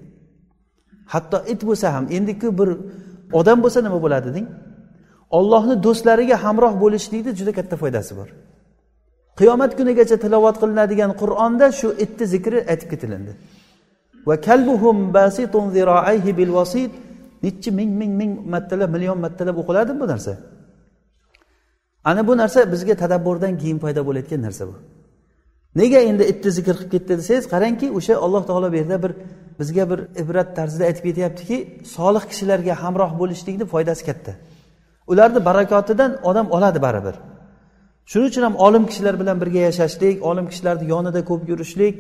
Hatto 1.13 1.37
it 1.53 1.61
bo'lsa 1.67 1.87
ham 1.95 2.05
endiku 2.17 2.47
bir 2.59 2.69
odam 3.39 3.57
bo'lsa 3.63 3.79
nima 3.85 3.99
bo'ladi 4.05 4.29
deng? 4.35 4.47
Ollohni 5.37 5.75
do'stlariga 5.85 6.35
hamroh 6.45 6.73
bo'lishlikni 6.83 7.31
juda 7.39 7.51
katta 7.59 7.75
foydasi 7.81 8.11
bor. 8.19 8.29
Qiyomat 9.39 9.71
kunigacha 9.77 10.17
tilovat 10.23 10.55
qilinadigan 10.61 11.11
qur'onda 11.21 11.65
shu 11.79 11.87
itni 12.03 12.25
zikri 12.33 12.59
aytib 12.71 12.87
ketilindi. 12.93 13.31
Kalbuhum 14.47 14.97
basitun 15.17 15.65
nechi 17.45 17.69
ming 17.71 17.91
ming 17.99 18.11
ming 18.19 18.31
martalab 18.53 18.89
million 18.95 19.17
martalab 19.25 19.55
o'qiladi 19.61 19.91
bu 20.01 20.05
narsa? 20.11 20.33
Ana 22.09 22.27
bu 22.27 22.37
narsa 22.37 22.71
bizga 22.71 22.95
tadabburdan 23.03 23.53
keyin 23.61 23.79
paydo 23.83 24.01
bo'layotgan 24.07 24.41
narsa 24.47 24.63
bu. 24.69 24.75
Nega 25.79 25.99
endi 26.09 26.23
itni 26.31 26.51
zikr 26.57 26.75
qilib 26.79 26.91
ketdi 26.95 27.13
desangiz 27.19 27.45
qarangki 27.53 27.87
o'sha 27.97 28.13
alloh 28.25 28.43
taolo 28.49 28.67
bu 28.73 28.77
yerda 28.81 28.97
bir 29.03 29.11
bizga 29.59 29.83
bir 29.91 29.99
ibrat 30.21 30.49
tarzida 30.57 30.83
aytib 30.89 31.03
ketyaptiki 31.09 31.57
solih 31.95 32.23
kishilarga 32.31 32.73
hamroh 32.83 33.11
bo'lishlikni 33.21 33.65
foydasi 33.73 34.03
katta. 34.09 34.33
Ularni 35.11 35.39
barakotidan 35.49 36.11
odam 36.29 36.47
oladi 36.55 36.79
baribir. 36.85 37.15
Shuning 38.11 38.27
uchun 38.31 38.43
ham 38.47 38.55
olim 38.65 38.83
kishilar 38.89 39.15
bilan 39.21 39.37
birga 39.41 39.61
yashashlik 39.69 40.15
olim 40.29 40.45
kishilarni 40.51 40.85
yonida 40.93 41.21
ko'p 41.29 41.41
yurishlik 41.51 41.93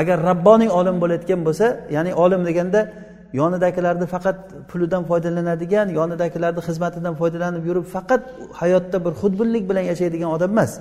agar 0.00 0.16
rabboniy 0.30 0.70
olim 0.78 0.96
bo'layotgan 1.02 1.40
bo'lsa 1.46 1.66
ya'ni 1.96 2.12
olim 2.24 2.42
deganda 2.48 2.80
yonidagilarni 3.38 4.06
faqat 4.14 4.38
pulidan 4.70 5.02
foydalanadigan 5.10 5.86
yonidagilarni 5.98 6.60
xizmatidan 6.68 7.14
foydalanib 7.20 7.62
yurib 7.68 7.86
faqat 7.96 8.22
hayotda 8.60 8.98
bir 9.04 9.12
xudbinlik 9.20 9.64
bilan 9.70 9.84
yashaydigan 9.92 10.30
odam 10.36 10.50
emas. 10.54 10.72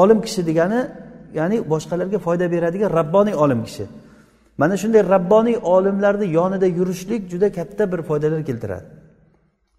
Olim 0.00 0.18
kishi 0.26 0.42
degani 0.48 0.80
ya'ni 1.38 1.56
boshqalarga 1.72 2.18
foyda 2.26 2.46
beradigan 2.54 2.90
rabboniy 3.00 3.34
olim 3.44 3.60
kishi. 3.68 3.84
Mana 4.60 4.74
shunday 4.82 5.02
rabboniy 5.14 5.56
olimlarni 5.74 6.26
yonida 6.38 6.66
yurishlik 6.78 7.22
juda 7.32 7.48
katta 7.58 7.84
bir 7.92 8.00
foydalar 8.08 8.40
keltiradi. 8.48 8.84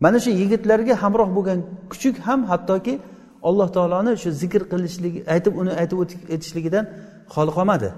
Mana 0.04 0.18
shu 0.24 0.30
yigitlarga 0.42 0.94
hamroh 1.04 1.30
bo'lgan 1.38 1.60
kuchuk 1.92 2.16
ham 2.28 2.40
hattoki 2.52 2.94
alloh 3.50 3.68
taoloni 3.78 4.12
shu 4.24 4.30
zikr 4.42 4.62
qilishligi 4.72 5.20
aytib 5.34 5.54
uni 5.62 5.72
aytib 5.82 5.98
o'tishligidan 6.04 6.86
xoli 7.34 7.52
qolmadi. 7.58 7.90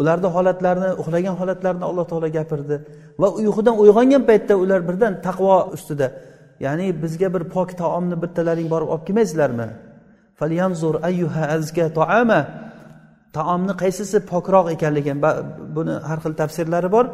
Ularni 0.00 0.28
holatlarini 0.36 0.90
uxlagan 1.00 1.34
holatlarini 1.40 1.84
alloh 1.90 2.04
taolo 2.10 2.28
gapirdi. 2.38 2.76
Va 3.20 3.28
uyqudan 3.40 3.74
uyg'ongan 3.82 4.22
paytda 4.30 4.54
ular 4.62 4.80
birdan 4.88 5.12
taqvo 5.26 5.56
ustida 5.76 6.06
ya'ni 6.64 6.86
bizga 7.02 7.28
bir 7.34 7.42
pok 7.54 7.70
taomni 7.82 8.16
bittalaring 8.22 8.68
borib 8.74 8.88
olib 8.94 9.04
kelmaysizlarmi? 9.08 9.68
Taomni 13.38 13.74
qaysisi 13.82 14.18
pokroq 14.32 14.66
ekanligi 14.74 15.12
buni 15.76 15.94
har 16.08 16.18
xil 16.24 16.34
tafsirlari 16.40 16.88
bor. 16.96 17.06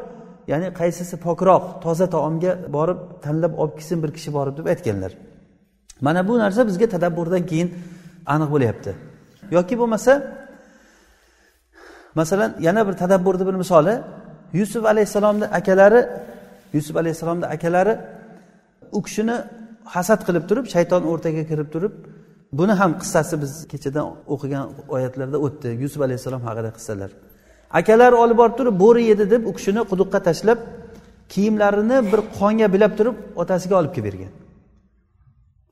Ya'ni 0.53 0.69
qaysisi 0.81 1.17
pokroq 1.27 1.63
toza 1.85 2.07
taomga 2.15 2.53
borib 2.77 2.99
tanlab 3.25 3.53
olib 3.63 3.75
kelsin 3.79 3.99
bir 4.03 4.11
kishi 4.17 4.31
borib 4.37 4.55
deb 4.59 4.67
aytganlar. 4.73 5.13
Mana 6.07 6.21
bu 6.29 6.35
narsa 6.43 6.61
bizga 6.71 6.87
tadabburdan 6.95 7.43
keyin 7.51 7.69
aniq 8.35 8.49
bo'lyapti. 8.55 8.91
Yoki 9.57 9.75
bo'lmasa 9.81 10.13
masalan 12.15 12.51
yana 12.61 12.89
bir 12.89 12.93
tadabburni 13.03 13.47
bir 13.47 13.55
misoli. 13.55 13.95
Yusuf 14.53 14.85
alayhissalomni 14.85 15.47
akalari 15.47 16.01
yusuf 16.73 16.97
alayhissalomni 16.97 17.47
akalari 17.47 17.99
u 18.93 19.03
kishini 19.03 19.37
hasad 19.85 20.21
qilib 20.27 20.45
turib 20.51 20.67
shayton 20.75 21.03
o'rtaga 21.11 21.43
kirib 21.51 21.69
turib 21.75 21.93
buni 22.59 22.73
ham 22.81 22.91
qissasi 23.03 23.35
biz 23.43 23.53
kechadan 23.73 24.07
o'qigan 24.35 24.65
oyatlarda 24.95 25.39
o'tdi 25.47 25.69
yusuf 25.83 26.01
alayhissalom 26.07 26.43
haqida 26.49 26.71
qissalar. 26.79 27.11
Akalari 27.81 28.17
olib 28.25 28.37
borib 28.43 28.57
turib 28.61 28.77
bo'ri 28.85 29.03
yedi 29.11 29.25
deb 29.31 29.43
u 29.51 29.53
kishini 29.59 29.81
quduqqa 29.91 30.19
tashlab 30.29 30.59
kiyimlarini 31.33 31.97
bir 32.13 32.21
qonga 32.39 32.67
bilab 32.75 32.93
turib 32.99 33.17
otasiga 33.43 33.75
olib 33.81 33.93
kelib 33.97 34.07
bergan. 34.09 34.33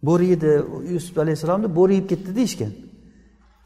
Bo'ri 0.09 0.27
yedi 0.33 0.51
yusuf 0.95 1.17
alayhissalomni 1.25 1.69
bo'ri 1.79 1.95
yeb 1.99 2.07
ketdi 2.13 2.31
deyishgan. 2.39 2.73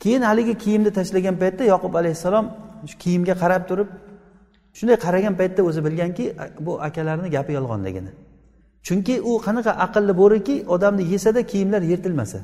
Keyin 0.03 0.23
haligi 0.29 0.55
kiyimni 0.65 0.91
tashlagan 0.99 1.37
paytda 1.43 1.63
yoqub 1.73 1.93
alayhissalom 2.01 2.47
shu 2.91 2.97
kiyimga 3.05 3.35
qarab 3.43 3.63
turib 3.71 3.89
shunday 4.79 4.97
qaragan 5.07 5.35
paytda 5.41 5.61
o'zi 5.69 5.81
bilganki 5.87 6.25
bu 6.67 6.73
akalarini 6.89 7.29
gapi 7.37 7.53
yolg'onligini 7.59 8.13
chunki 8.87 9.15
u 9.31 9.33
qanaqa 9.47 9.73
aqlli 9.87 10.13
bo'riki 10.23 10.55
odamni 10.75 11.05
yesada 11.13 11.41
kiyimlar 11.51 11.83
yirtilmasa. 11.91 12.39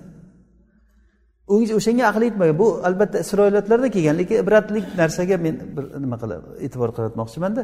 O'shanga 1.49 2.05
aqli 2.11 2.25
yetmagan. 2.29 2.57
Bu 2.63 2.69
albatta 2.89 3.19
isroiliyatlarda 3.25 3.89
kelgan 3.95 4.17
lekin 4.21 4.37
ibratlik 4.43 4.87
narsaga 5.01 5.37
men 5.45 5.55
bir 5.77 5.85
nima 6.05 6.17
qilib 6.23 6.43
e'tibor 6.65 6.91
qaratmoqchimanda 6.97 7.63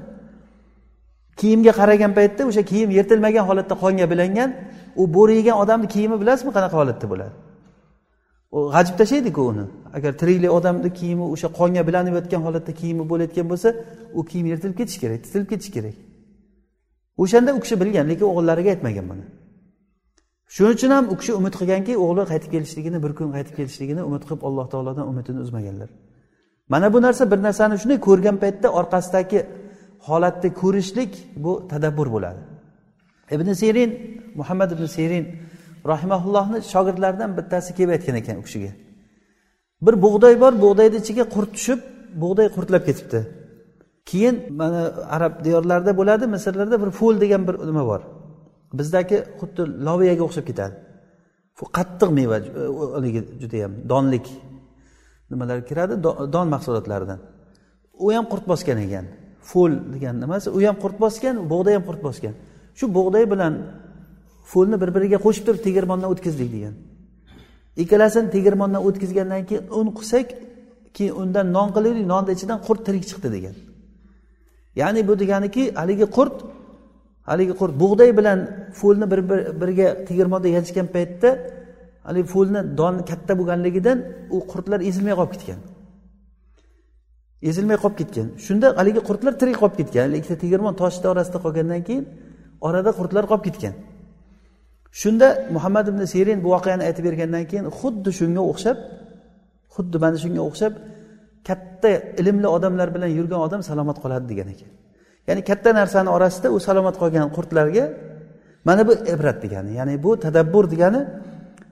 kiyimga 1.40 1.72
qaragan 1.80 2.12
paytda 2.18 2.42
o'sha 2.50 2.62
kiyim 2.70 2.90
yirtilmagan 2.98 3.44
holatda 3.48 3.74
qonga 3.82 4.06
bilangan 4.12 4.50
u 5.02 5.04
bo'ri 5.16 5.34
yegan 5.40 5.56
odamni 5.62 5.88
kiyimi 5.94 6.16
bilasizmi 6.22 6.52
qanaqa 6.56 6.76
holatda 6.80 7.06
bo'ladi? 7.12 7.34
U 8.56 8.58
g'ajib 8.74 8.94
tashlaydiku 9.00 9.42
uni. 9.52 9.64
Agar 9.96 10.12
tiriklik 10.20 10.50
odamni 10.58 10.90
kiyimi 10.98 11.24
o'sha 11.34 11.48
qonga 11.58 11.82
bilanib 11.88 12.14
yotgan 12.18 12.42
holatda 12.46 12.72
kiyimi 12.80 13.04
bo'layotgan 13.10 13.46
bo'lsa 13.52 13.68
u 14.18 14.20
kiyim 14.30 14.46
yirtilib 14.52 14.76
ketishi 14.80 14.98
kerak 15.04 15.20
titilib 15.24 15.48
ketishi 15.52 15.72
kerak. 15.76 15.96
O'shanda 17.22 17.50
u 17.58 17.60
kishi 17.64 17.76
bilgan 17.82 18.06
lekin 18.10 18.26
o'g'illariga 18.30 18.70
aytmagan 18.74 19.06
buni. 19.10 19.24
Shuning 20.54 20.74
uchun 20.76 20.90
ham 20.96 21.04
u 21.12 21.14
kishi 21.20 21.32
umid 21.40 21.54
qilganki 21.60 21.92
o'g'li 22.04 22.24
qaytib 22.32 22.50
kelishligini 22.54 22.98
bir 23.04 23.12
kun 23.18 23.28
qaytib 23.36 23.54
kelishligini 23.58 24.02
umid 24.08 24.22
qilib 24.26 24.42
alloh 24.48 24.66
taolodan 24.72 25.06
umidini 25.12 25.40
uzmaganlar. 25.44 25.90
Mana 26.72 26.86
bu 26.94 26.98
narsa 27.06 27.22
bir 27.32 27.40
narsani 27.46 27.74
shunday 27.82 27.98
ko'rgan 28.08 28.36
paytda 28.42 28.68
orqasidagi 28.78 29.40
holatni 30.08 30.50
ko'rishlik 30.60 31.12
bu 31.44 31.52
tadabbur 31.72 32.08
bo'ladi. 32.14 32.40
Ibn 33.34 33.48
serin 33.62 33.90
muhammad 34.40 34.70
ibn 34.76 34.86
serin 34.96 35.24
rahimaullohni 35.92 36.58
shogirdlaridan 36.72 37.30
bittasi 37.38 37.70
kelib 37.76 37.90
aytgan 37.96 38.16
ekan 38.22 38.36
u 38.40 38.42
kishiga. 38.46 38.70
Bir 39.86 39.94
bug'doy 40.04 40.34
bor 40.42 40.52
bug'doyni 40.64 40.96
ichiga 41.02 41.24
qurt 41.34 41.50
tushib 41.56 41.80
bug'doy 42.22 42.48
qurtlab 42.56 42.82
ketibdi. 42.88 43.20
Keyin 44.10 44.36
mana 44.60 44.80
arab 45.16 45.34
diyorlarida 45.44 45.92
bo'ladi 46.00 46.24
misrlarda 46.34 46.76
bir 46.82 46.90
ful 46.98 47.14
degan 47.20 47.42
bir 47.48 47.54
nima 47.70 47.84
bor. 47.90 48.00
Bizdagi 48.78 49.18
xuddi 49.40 49.62
loviyaga 49.86 50.22
o'xshab 50.28 50.46
ketadi. 50.50 50.74
Qattiq 51.76 52.10
meva 52.18 52.36
haligi 52.96 53.20
e, 53.22 53.38
judayam 53.42 53.72
donlik 53.90 54.26
nimalar 55.30 55.58
kiradi 55.68 55.94
don 56.34 56.46
mahsulotlaridan. 56.54 57.20
U 58.04 58.06
ham 58.16 58.24
qurt 58.32 58.44
bosgan 58.52 58.78
ekan. 58.86 59.06
Ful 59.50 59.72
degan 59.94 60.14
nimasi 60.22 60.48
u 60.56 60.58
ham 60.66 60.76
qurt 60.84 60.96
bosgan 61.04 61.34
bug'doy 61.52 61.74
ham 61.76 61.84
qurt 61.88 62.00
bosgan. 62.08 62.34
Shu 62.78 62.84
bug'doy 62.98 63.24
bilan 63.32 63.52
fulni 64.50 64.76
bir 64.82 64.90
biriga 64.96 65.18
qo'shib 65.26 65.44
turib 65.46 65.62
tegirmondan 65.66 66.08
o'tkazdik 66.14 66.50
degan. 66.56 66.74
Ikkalasini 67.82 68.28
tegirmondan 68.34 68.80
o'tkazgandan 68.88 69.42
keyin 69.48 69.64
un 69.78 69.88
qilsak 69.98 70.26
keyin 70.96 71.14
undan 71.22 71.46
non 71.56 71.68
qilaylik 71.76 72.06
nonni 72.12 72.30
ichidan 72.36 72.58
qurt 72.66 72.80
tirik 72.86 73.04
chiqdi 73.10 73.28
degan. 73.36 73.56
Ya'ni 74.80 75.00
bu 75.08 75.14
deganiki 75.22 75.62
haligi 75.80 76.06
qurt 76.16 76.36
haligi 77.30 77.54
qurt 77.60 77.74
bug'doy 77.82 78.10
bilan 78.18 78.38
fo'lni 78.80 79.06
bir 79.12 79.20
biriga 79.60 79.88
tegirmonda 80.08 80.48
yachgan 80.56 80.86
paytda 80.94 81.30
haligi 82.08 82.28
fo'lni 82.34 82.60
doni 82.80 83.02
katta 83.10 83.32
bo'lganligidan 83.38 83.98
u 84.36 84.38
qurtlar 84.52 84.80
ezilmay 84.88 85.14
qolib 85.20 85.32
ketgan. 85.34 85.60
Ezilmay 87.50 87.78
qolib 87.82 87.96
ketgan. 88.00 88.26
Shunda 88.46 88.66
haligi 88.80 89.00
qurtlar 89.08 89.32
tirik 89.40 89.56
qolib 89.62 89.76
ketgan. 89.80 90.08
Ikkita 90.18 90.36
tegirmon 90.44 90.74
toshni 90.82 91.06
orasida 91.12 91.38
qolgandan 91.44 91.82
keyin 91.88 92.04
orada 92.68 92.90
qurtlar 92.98 93.24
qolib 93.30 93.44
ketgan. 93.48 93.74
Shunda 95.00 95.28
muhammad 95.54 95.86
ibn 95.92 96.02
sirin 96.12 96.38
bu 96.44 96.48
voqeani 96.54 96.82
aytib 96.88 97.04
bergandan 97.08 97.44
keyin 97.50 97.66
xuddi 97.78 98.10
shunga 98.18 98.42
o'xshab 98.50 98.78
xuddi 99.74 99.96
mana 100.04 100.16
shunga 100.24 100.42
o'xshab 100.48 100.72
katta 101.48 101.90
ilmli 102.20 102.48
odamlar 102.56 102.88
bilan 102.94 103.10
yurgan 103.18 103.40
odam 103.46 103.60
salomat 103.70 103.98
qoladi 104.02 104.26
degan 104.32 104.48
ekan. 104.54 104.70
Ya'ni 105.28 105.42
katta 105.50 105.70
narsani 105.80 106.10
orasida 106.16 106.48
u 106.56 106.58
salomat 106.66 106.96
qolgan 107.02 107.28
qurtlarga 107.36 107.84
mana 108.68 108.82
bu 108.88 108.92
ibrat 109.14 109.38
degani 109.44 109.70
ya'ni 109.78 109.94
bu 110.04 110.10
tadabbur 110.24 110.64
degani 110.72 111.00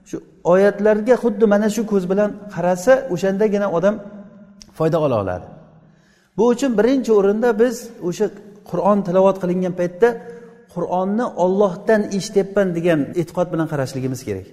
shu 0.09 0.17
oyatlarga 0.53 1.15
xuddi 1.23 1.45
mana 1.53 1.67
shu 1.75 1.81
ko'z 1.91 2.03
bilan 2.11 2.29
qarasa 2.53 2.93
o'shandagina 3.13 3.67
odam 3.77 3.95
foyda 4.77 4.97
ola 5.05 5.15
oladi. 5.23 5.45
Bu 6.37 6.43
uchun 6.53 6.71
birinchi 6.79 7.11
o'rinda 7.19 7.49
biz 7.61 7.75
o'sha 8.09 8.25
qur'on 8.69 8.97
tilovat 9.07 9.37
qilingan 9.41 9.73
paytda 9.79 10.07
qur'onni 10.75 11.25
ollohdan 11.43 12.01
eshityapman 12.17 12.67
degan 12.77 12.99
e'tiqod 13.21 13.47
bilan 13.53 13.67
qarashligimiz 13.71 14.21
kerak. 14.27 14.47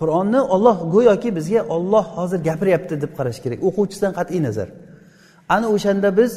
Qur'onni 0.00 0.40
olloh 0.54 0.76
go'yoki 0.94 1.30
bizga 1.38 1.60
olloh 1.76 2.04
hozir 2.18 2.40
gapiryapti 2.48 2.94
deb 3.04 3.12
qarash 3.18 3.38
kerak. 3.44 3.58
O'quvchisidan 3.68 4.12
qat'iy 4.18 4.40
nazar. 4.48 4.68
Ana 5.54 5.66
o'shanda 5.74 6.08
biz 6.20 6.32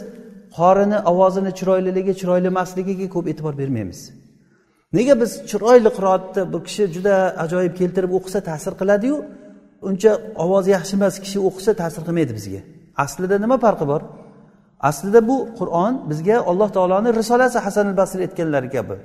qorini 0.57 0.99
ovozini 1.11 1.51
chiroyliligi 1.59 2.13
chiroyli 2.19 2.47
emasligiga 2.53 3.07
ko'p 3.15 3.25
e'tibor 3.31 3.53
bermaymiz. 3.61 3.99
Nega 4.97 5.13
biz 5.21 5.31
chiroyli 5.49 5.89
qiroatni 5.97 6.41
bir 6.53 6.61
kishi 6.67 6.83
juda 6.95 7.15
ajoyib 7.43 7.73
keltirib 7.79 8.11
o'qisa 8.17 8.39
ta'sir 8.49 8.73
qiladiyu? 8.81 9.17
Uncha 9.87 10.11
ovozi 10.43 10.69
yaxshi 10.77 10.93
emas 10.99 11.15
kishi 11.23 11.39
o'qisa 11.47 11.71
ta'sir 11.81 12.01
qilmaydi 12.07 12.33
bizga. 12.39 12.61
Aslida 13.03 13.35
nima 13.43 13.57
farqi 13.65 13.85
bor? 13.91 14.01
Aslida 14.89 15.19
bu 15.29 15.37
qur'on 15.59 15.93
bizga 16.09 16.37
alloh 16.51 16.69
taoloni 16.77 17.09
risolasi 17.19 17.57
hasan 17.65 17.85
al 17.91 17.97
basri 18.01 18.21
aytganlari 18.27 18.69
kabi. 18.75 18.95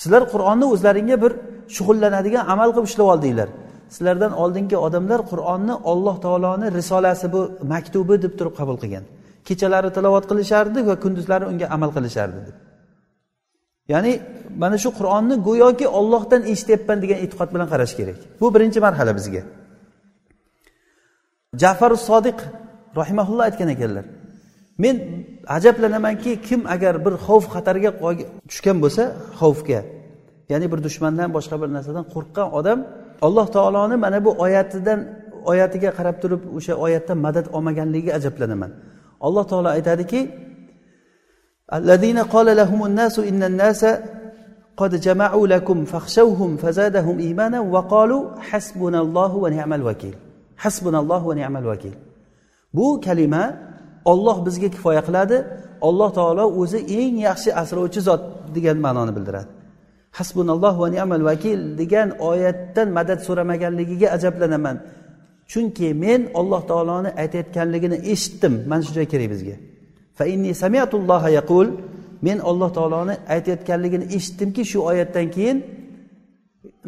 Sizlar 0.00 0.22
qur'onni 0.32 0.66
o'zlaringga 0.74 1.16
bir 1.24 1.32
shug'ullanadigan 1.76 2.44
amal 2.54 2.68
qilib 2.74 2.88
ishlab 2.90 3.08
oldinglar 3.14 3.48
sizlardan 3.94 4.32
oldingi 4.42 4.76
odamlar 4.86 5.20
qur'onni 5.30 5.74
olloh 5.92 6.16
taoloni 6.24 6.66
risolasi 6.78 7.26
bu 7.34 7.40
maktubi 7.72 8.22
deb 8.24 8.32
turib 8.38 8.54
qabul 8.60 8.76
qilgan. 8.82 9.04
Kechalari 9.48 9.90
tilovat 9.96 10.24
qilishardi 10.30 10.80
va 10.88 10.94
kunduzlari 11.04 11.44
unga 11.52 11.66
amal 11.76 11.90
qilishardi 11.96 12.40
deb. 12.46 12.56
Ya'ni 13.92 14.12
mana 14.62 14.76
shu 14.82 14.90
qur'onni 14.98 15.34
go'yoki 15.48 15.86
ollohdan 15.98 16.42
eshityapman 16.52 16.98
degan 17.04 17.18
e'tiqod 17.24 17.48
bilan 17.54 17.68
qarash 17.72 17.94
kerak. 17.98 18.18
Bu 18.40 18.46
birinchi 18.54 18.78
marhala 18.86 19.12
bizga. 19.18 19.42
Jafar 21.62 21.92
sodiq 22.08 22.38
rahimaulloh 23.00 23.44
aytgan 23.48 23.68
ekanlar 23.74 24.04
men 24.83 24.95
ajablanamanki 25.57 26.31
kim 26.47 26.61
agar 26.75 26.93
bir 27.05 27.13
xavf 27.25 27.45
xatarga 27.55 27.91
tushgan 28.49 28.77
bo'lsa 28.83 29.03
xavfga 29.39 29.79
ya'ni 30.51 30.67
bir 30.71 30.79
dushmandan 30.87 31.29
boshqa 31.37 31.55
bir 31.61 31.69
narsadan 31.75 32.05
qo'rqqan 32.13 32.47
odam 32.59 32.79
alloh 33.27 33.47
taoloni 33.55 33.95
mana 34.05 34.17
bu 34.25 34.31
oyatidan 34.45 34.99
oyatiga 35.51 35.89
qarab 35.97 36.15
turib 36.21 36.41
o'sha 36.57 36.73
oyatdan 36.85 37.17
madad 37.25 37.45
olmaganligiga 37.55 38.11
ajablanaman 38.19 38.71
alloh 39.27 39.43
taolo 39.51 39.69
aytadiki 39.77 40.21
الذين 41.79 42.19
قال 42.33 42.47
لهم 42.61 42.85
الناس 42.89 43.15
إن 43.19 43.43
الناس 43.43 43.81
قد 44.77 44.95
جمعوا 44.95 45.47
لكم 45.47 45.85
فاخشوهم 45.85 46.57
فزادهم 46.57 47.15
إيمانا 47.19 47.59
وقالوا 47.59 48.23
حسبنا 48.49 48.99
الله 49.01 49.31
ونعم 49.43 49.73
الوكيل 49.79 50.15
حسبنا 50.63 50.99
الله 50.99 51.21
ونعم 51.29 51.57
الوكيل 51.57 51.95
bu 52.73 53.01
kalima 53.01 53.64
olloh 54.12 54.36
bizga 54.46 54.68
kifoya 54.74 55.02
qiladi. 55.08 55.36
Alloh 55.88 56.10
taolo 56.18 56.44
o'zi 56.60 56.78
eng 57.00 57.16
yaxshi 57.28 57.50
asrovchi 57.62 58.00
zot 58.08 58.22
degan 58.56 58.76
ma'noni 58.86 59.12
bildiradi. 59.16 59.48
Hasbunalloh 60.18 60.74
va 60.82 60.88
ni'mal 60.94 61.22
vakil 61.30 61.60
degan 61.80 62.08
oyatdan 62.30 62.88
madad 62.98 63.20
so'ramaganligiga 63.26 64.08
ajablanaman. 64.16 64.76
Chunki 65.52 65.88
men 66.04 66.20
alloh 66.40 66.62
taoloni 66.70 67.10
aytayotganligini 67.22 67.96
eshitdim. 68.12 68.54
Mana 68.70 68.82
shu 68.86 68.92
joy 68.98 69.06
kerak 69.12 69.28
bizga. 69.34 69.56
Yaqul. 71.38 71.68
Men 72.26 72.38
alloh 72.50 72.70
taoloni 72.76 73.14
aytayotganligini 73.34 74.06
eshitdimki 74.16 74.62
shu 74.70 74.78
oyatdan 74.90 75.26
keyin 75.36 75.56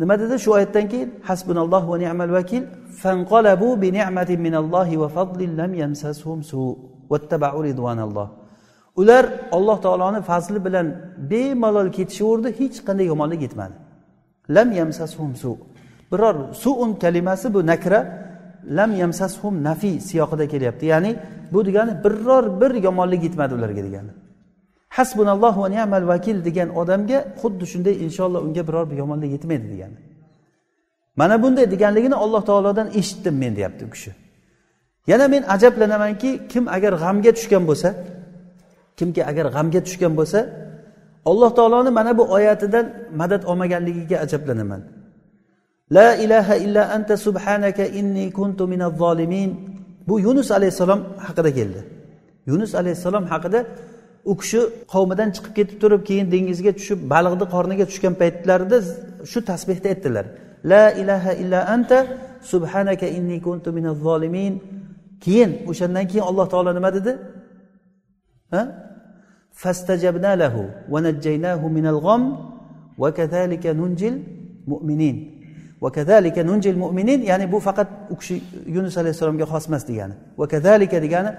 nima 0.00 0.14
dedi? 0.20 0.34
Shu 0.44 0.50
oyatdan 0.56 0.86
keyin 0.92 1.08
hasbunalloh 1.28 1.82
va 1.90 1.96
ni'mal 2.02 2.32
vakil 2.38 2.62
fanqalabu 3.02 3.68
bi 3.82 3.88
ni'matin 3.98 4.38
minallohi 4.46 4.94
va 5.02 5.08
fadlin 5.16 5.52
lam 5.60 5.72
yamsashum 5.82 6.38
su. 6.50 6.60
Ular 9.00 9.24
alloh 9.56 9.78
taoloni 9.84 10.20
fazli 10.30 10.64
bilan 10.66 10.86
bemalol 11.30 11.88
ketishaverdi 11.96 12.48
hech 12.60 12.76
qanday 12.86 13.06
yomonlik 13.12 13.40
yetmadi. 13.46 13.74
Lam 14.56 14.68
yamsashum 14.80 15.36
su. 15.42 15.50
Biror 16.12 16.36
suun 16.62 16.90
kalimasi 17.02 17.54
bu 17.54 17.60
nakra 17.70 18.00
lam 18.78 18.90
yamsashum 19.02 19.54
nafiy 19.68 19.96
siyoqida 20.08 20.44
kelyapti. 20.52 20.84
Ya'ni 20.92 21.10
bu 21.52 21.58
degani 21.66 21.92
biror 22.04 22.44
bir 22.60 22.72
yomonlik 22.86 23.22
yetmadi 23.26 23.52
ularga 23.58 23.82
degani. 23.88 24.12
Hasbunalloh 24.96 25.54
va 25.62 25.68
ni'mal 25.74 26.04
vakil 26.12 26.36
degan 26.48 26.68
odamga 26.80 27.18
xuddi 27.40 27.64
shunday 27.72 27.94
inshaalloh 28.04 28.40
unga 28.46 28.62
biror 28.68 28.84
bir 28.90 28.96
yomonlik 29.02 29.30
yetmaydi 29.36 29.66
degani. 29.72 29.98
Mana 31.20 31.42
bunday 31.42 31.66
deganligini 31.74 32.16
alloh 32.24 32.42
taolodan 32.50 32.88
eshitdim 33.00 33.34
men 33.42 33.52
deyapti 33.56 33.84
u 33.88 33.90
kishi. 33.94 34.10
Yana 35.10 35.26
men 35.32 35.42
ajablanamanki 35.54 36.30
kim 36.52 36.64
agar 36.76 36.92
g'amga 37.02 37.30
tushgan 37.36 37.62
bo'lsa 37.70 37.88
kimki 38.98 39.22
agar 39.30 39.46
g'amga 39.54 39.80
tushgan 39.86 40.12
bo'lsa 40.18 40.40
alloh 41.30 41.50
taoloni 41.58 41.90
mana 41.98 42.12
bu 42.18 42.24
oyatidan 42.36 42.86
madad 43.20 43.42
olmaganligiga 43.50 44.16
ajablanaman. 44.24 44.82
La 45.96 46.08
ilaha 46.24 46.54
illa 46.64 46.82
anta 46.96 47.16
subhanaka 47.16 47.84
inni 48.00 48.32
kuntu 48.32 48.62
minaz 48.72 48.92
zolimin. 48.98 49.50
Bu 50.08 50.20
yunus 50.20 50.50
alayhissalom 50.50 51.00
haqida 51.26 51.50
keldi. 51.58 51.80
Yunus 52.46 52.74
alayhissalom 52.80 53.24
haqida 53.32 53.60
u 54.30 54.36
kishi 54.40 54.60
qavmidan 54.92 55.28
chiqib 55.36 55.52
ketib 55.58 55.78
turib 55.82 56.02
keyin 56.08 56.26
dengizga 56.34 56.72
tushib 56.78 56.98
baliqni 57.12 57.46
qorniga 57.54 57.84
tushgan 57.90 58.14
paytlarida 58.20 58.78
shu 59.32 59.38
tasbehni 59.50 59.88
aytdilar. 59.92 60.24
La 60.72 60.84
ilaha 61.02 61.32
illa 61.42 61.60
anta 61.74 61.98
subhanaka 62.52 63.06
inni 63.18 63.38
kuntu 63.46 63.68
minaz 63.78 63.96
zolimin. 64.06 64.54
keyin 65.24 65.50
o'shandan 65.70 66.04
keyin 66.10 66.24
alloh 66.30 66.46
taolo 66.52 66.70
nima 66.78 66.90
dedi? 66.96 67.12
Ha? 68.50 68.62
Fastajabna 69.62 70.32
lahu 70.42 70.62
najjaynahu 71.06 71.66
minal 71.76 72.00
nunjil 73.80 74.14
mu'minin. 74.66 75.16
Nunjil 76.50 76.76
mu'minin 76.76 77.20
ya'ni 77.30 77.52
bu 77.52 77.58
faqat 77.60 77.88
u 78.10 78.16
kishi 78.20 78.36
yunus 78.66 78.96
alayhissalomga 78.96 79.46
xos 79.52 79.64
emas 79.68 79.88
degani. 79.88 80.14
Va 80.38 80.46
kadalika 80.48 80.98
degani 81.02 81.30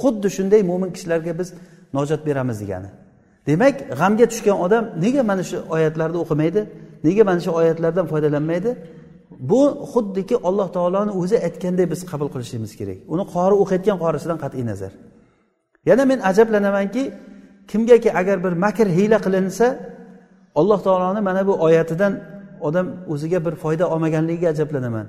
xuddi 0.00 0.28
shunday 0.36 0.62
mo'min 0.70 0.90
kishilarga 0.96 1.32
biz 1.38 1.48
najot 1.96 2.26
beramiz 2.26 2.58
degani. 2.62 2.90
Demak 3.46 3.74
g'amga 4.00 4.26
tushgan 4.32 4.56
odam 4.66 4.84
nega 5.04 5.22
mana 5.30 5.42
shu 5.50 5.56
oyatlarni 5.74 6.18
o'qimaydi? 6.24 6.60
Nega 7.06 7.22
mana 7.28 7.40
shu 7.44 7.50
oyatlardan 7.60 8.06
foydalanmaydi? 8.12 8.70
Bu 9.38 9.60
xuddiki 9.92 10.36
alloh 10.48 10.68
taoloni 10.76 11.12
o'zi 11.20 11.36
aytganday 11.46 11.86
biz 11.92 12.00
qabul 12.10 12.28
qilishimiz 12.34 12.72
kerak. 12.80 12.98
Uni 13.12 13.24
qori 13.34 13.54
o'qiyotgan 13.62 13.98
qorisidan 14.04 14.38
qat'iy 14.44 14.64
nazar. 14.70 14.92
Yana 15.88 16.04
men 16.10 16.18
ajablanamanki 16.30 17.02
kimgaki 17.70 18.10
agar 18.20 18.36
bir 18.44 18.52
makr 18.64 18.86
hiyla 18.96 19.18
qilinsa 19.26 19.66
alloh 20.60 20.80
taoloni 20.86 21.20
mana 21.28 21.42
bu 21.48 21.54
oyatidan 21.66 22.12
odam 22.60 22.86
o'ziga 23.12 23.38
bir 23.46 23.54
foyda 23.62 23.84
olmaganligiga 23.92 24.48
ajablanaman. 24.54 25.06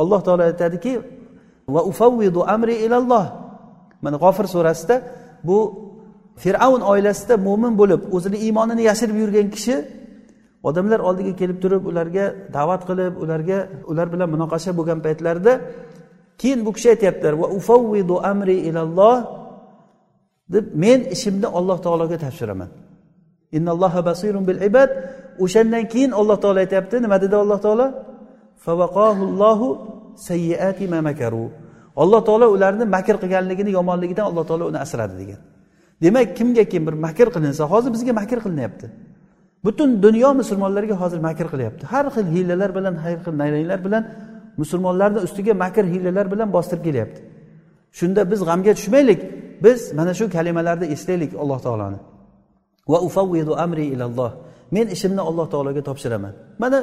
Alloh 0.00 0.20
taolo 0.26 0.42
aytadiki 0.50 0.92
va 1.74 1.80
ufavvidu 1.90 2.40
amri 2.54 2.74
ilalloh. 2.86 3.26
Mana 4.02 4.16
g'ofir 4.22 4.46
surasida 4.54 4.96
bu 5.48 5.58
fir'avn 6.42 6.82
oilasida 6.92 7.34
mo'min 7.48 7.72
bo'lib 7.80 8.00
o'zini 8.16 8.38
iymonini 8.46 8.82
yashirib 8.90 9.16
yurgan 9.22 9.48
kishi 9.54 9.74
odamlar 10.62 11.00
oldiga 11.08 11.32
kelib 11.40 11.58
turib 11.62 11.82
ularga 11.90 12.24
da'vat 12.56 12.82
qilib 12.88 13.14
ularga 13.22 13.58
ular 13.90 14.06
bilan 14.12 14.28
munoqasha 14.34 14.70
bo'lgan 14.78 14.98
paytlarida 15.06 15.52
keyin 16.40 16.60
bu 16.66 16.70
kishi 16.76 16.88
aytyaptilar 16.94 17.34
va 17.42 17.46
ufavvidu 17.58 18.14
amri 18.32 18.56
ilalloh 18.68 19.16
deb 20.54 20.64
men 20.82 21.00
ishimni 21.14 21.48
alloh 21.58 21.78
taologa 21.86 22.16
topshiraman. 22.24 22.70
Innalloha 23.56 24.00
basirun 24.08 24.44
bil 24.48 24.60
ibad 24.68 24.90
o'shandan 25.44 25.84
keyin 25.92 26.12
alloh 26.20 26.36
taolo 26.42 26.58
aytyapti. 26.64 26.96
Nima 27.04 27.16
dedi 27.24 27.34
alloh 27.42 27.58
taolo? 27.66 27.86
Sayyiati 30.28 30.84
ma 30.92 31.00
makaru 31.08 31.46
alloh 32.02 32.20
taolo 32.28 32.46
ularni 32.54 32.84
makr 32.96 33.16
qilganligini 33.22 33.70
yomonligidan 33.78 34.24
alloh 34.30 34.44
taolo 34.48 34.64
uni 34.70 34.78
asradi 34.84 35.14
degan. 35.22 35.40
Demak 36.02 36.28
kimga 36.38 36.64
kim 36.72 36.82
bir 36.86 36.94
makr 37.06 37.26
qilinsa 37.34 37.64
hozir 37.72 37.90
bizga 37.96 38.12
makr 38.20 38.38
qilinyapti. 38.44 38.86
Butun 39.64 40.02
dunyo 40.02 40.30
musulmonlarga 40.40 40.94
hozir 41.02 41.20
makr 41.28 41.46
qilyapti. 41.52 41.82
Har 41.92 42.06
xil 42.14 42.26
hiylalar 42.34 42.70
bilan 42.76 42.94
har 43.04 43.18
xil 43.24 43.34
nayranglar 43.42 43.80
bilan 43.86 44.02
musulmonlarni 44.60 45.18
ustiga 45.26 45.54
makr 45.64 45.84
hiylalar 45.92 46.26
bilan 46.32 46.48
bostirib 46.56 46.82
kelyapti. 46.88 47.20
Shunda 47.98 48.20
biz 48.30 48.40
g'amga 48.48 48.72
tushmaylik. 48.78 49.20
Biz 49.64 49.80
mana 49.98 50.12
shu 50.18 50.24
kalimalarni 50.36 50.86
eslaylik 50.94 51.32
alloh 51.42 51.58
taoloni. 51.66 51.98
Va 52.92 52.98
ufavvidu 53.08 53.52
amri 53.64 53.84
ilalloh. 53.94 54.32
Men 54.70 54.86
ishimni 54.96 55.22
alloh 55.28 55.46
taologa 55.52 55.82
topshiraman. 55.88 56.32
Mana 56.62 56.78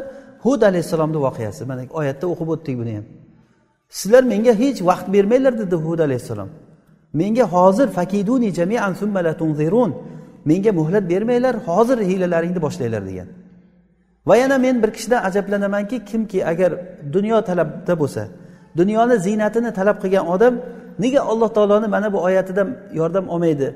hud 0.45 0.61
alayhissalomni 0.69 1.19
voqeasi. 1.27 1.61
Mana 1.71 1.81
oyatda 1.99 2.25
o'qib 2.33 2.49
o'tdik 2.55 2.75
buni 2.81 2.93
ham. 2.97 3.05
Sizlar 3.97 4.23
menga 4.33 4.53
hech 4.61 4.79
vaqt 4.89 5.07
bermanglar 5.15 5.53
dedi 5.61 5.75
hud 5.85 5.99
alayhissalom. 6.07 6.49
Menga 7.19 7.45
hozir 7.55 7.87
fakiduni 7.97 8.49
jamian 8.59 8.93
summa 9.01 9.19
la 9.27 9.33
tunzirun. 9.41 9.91
Menga 10.49 10.71
muhlat 10.79 11.03
bermanglar 11.11 11.55
hozir 11.67 11.97
hiylalaringni 12.09 12.59
boshlanglar 12.65 13.03
degan. 13.09 13.27
Va 14.27 14.35
yana 14.41 14.57
men 14.65 14.83
bir 14.83 14.91
kishidan 14.95 15.23
ajablanamanki 15.27 15.97
kimki 16.09 16.39
agar 16.51 16.71
dunyo 17.15 17.41
talabda 17.49 17.93
bo'lsa 18.01 18.23
dunyoni 18.79 19.15
ziynatini 19.25 19.71
talab 19.79 19.97
qilgan 20.03 20.25
odam 20.35 20.53
nega 21.03 21.21
alloh 21.31 21.49
taoloni 21.57 21.87
mana 21.95 22.07
bu 22.13 22.19
oyatidan 22.27 22.67
yordam 22.99 23.25
olmaydi? 23.33 23.67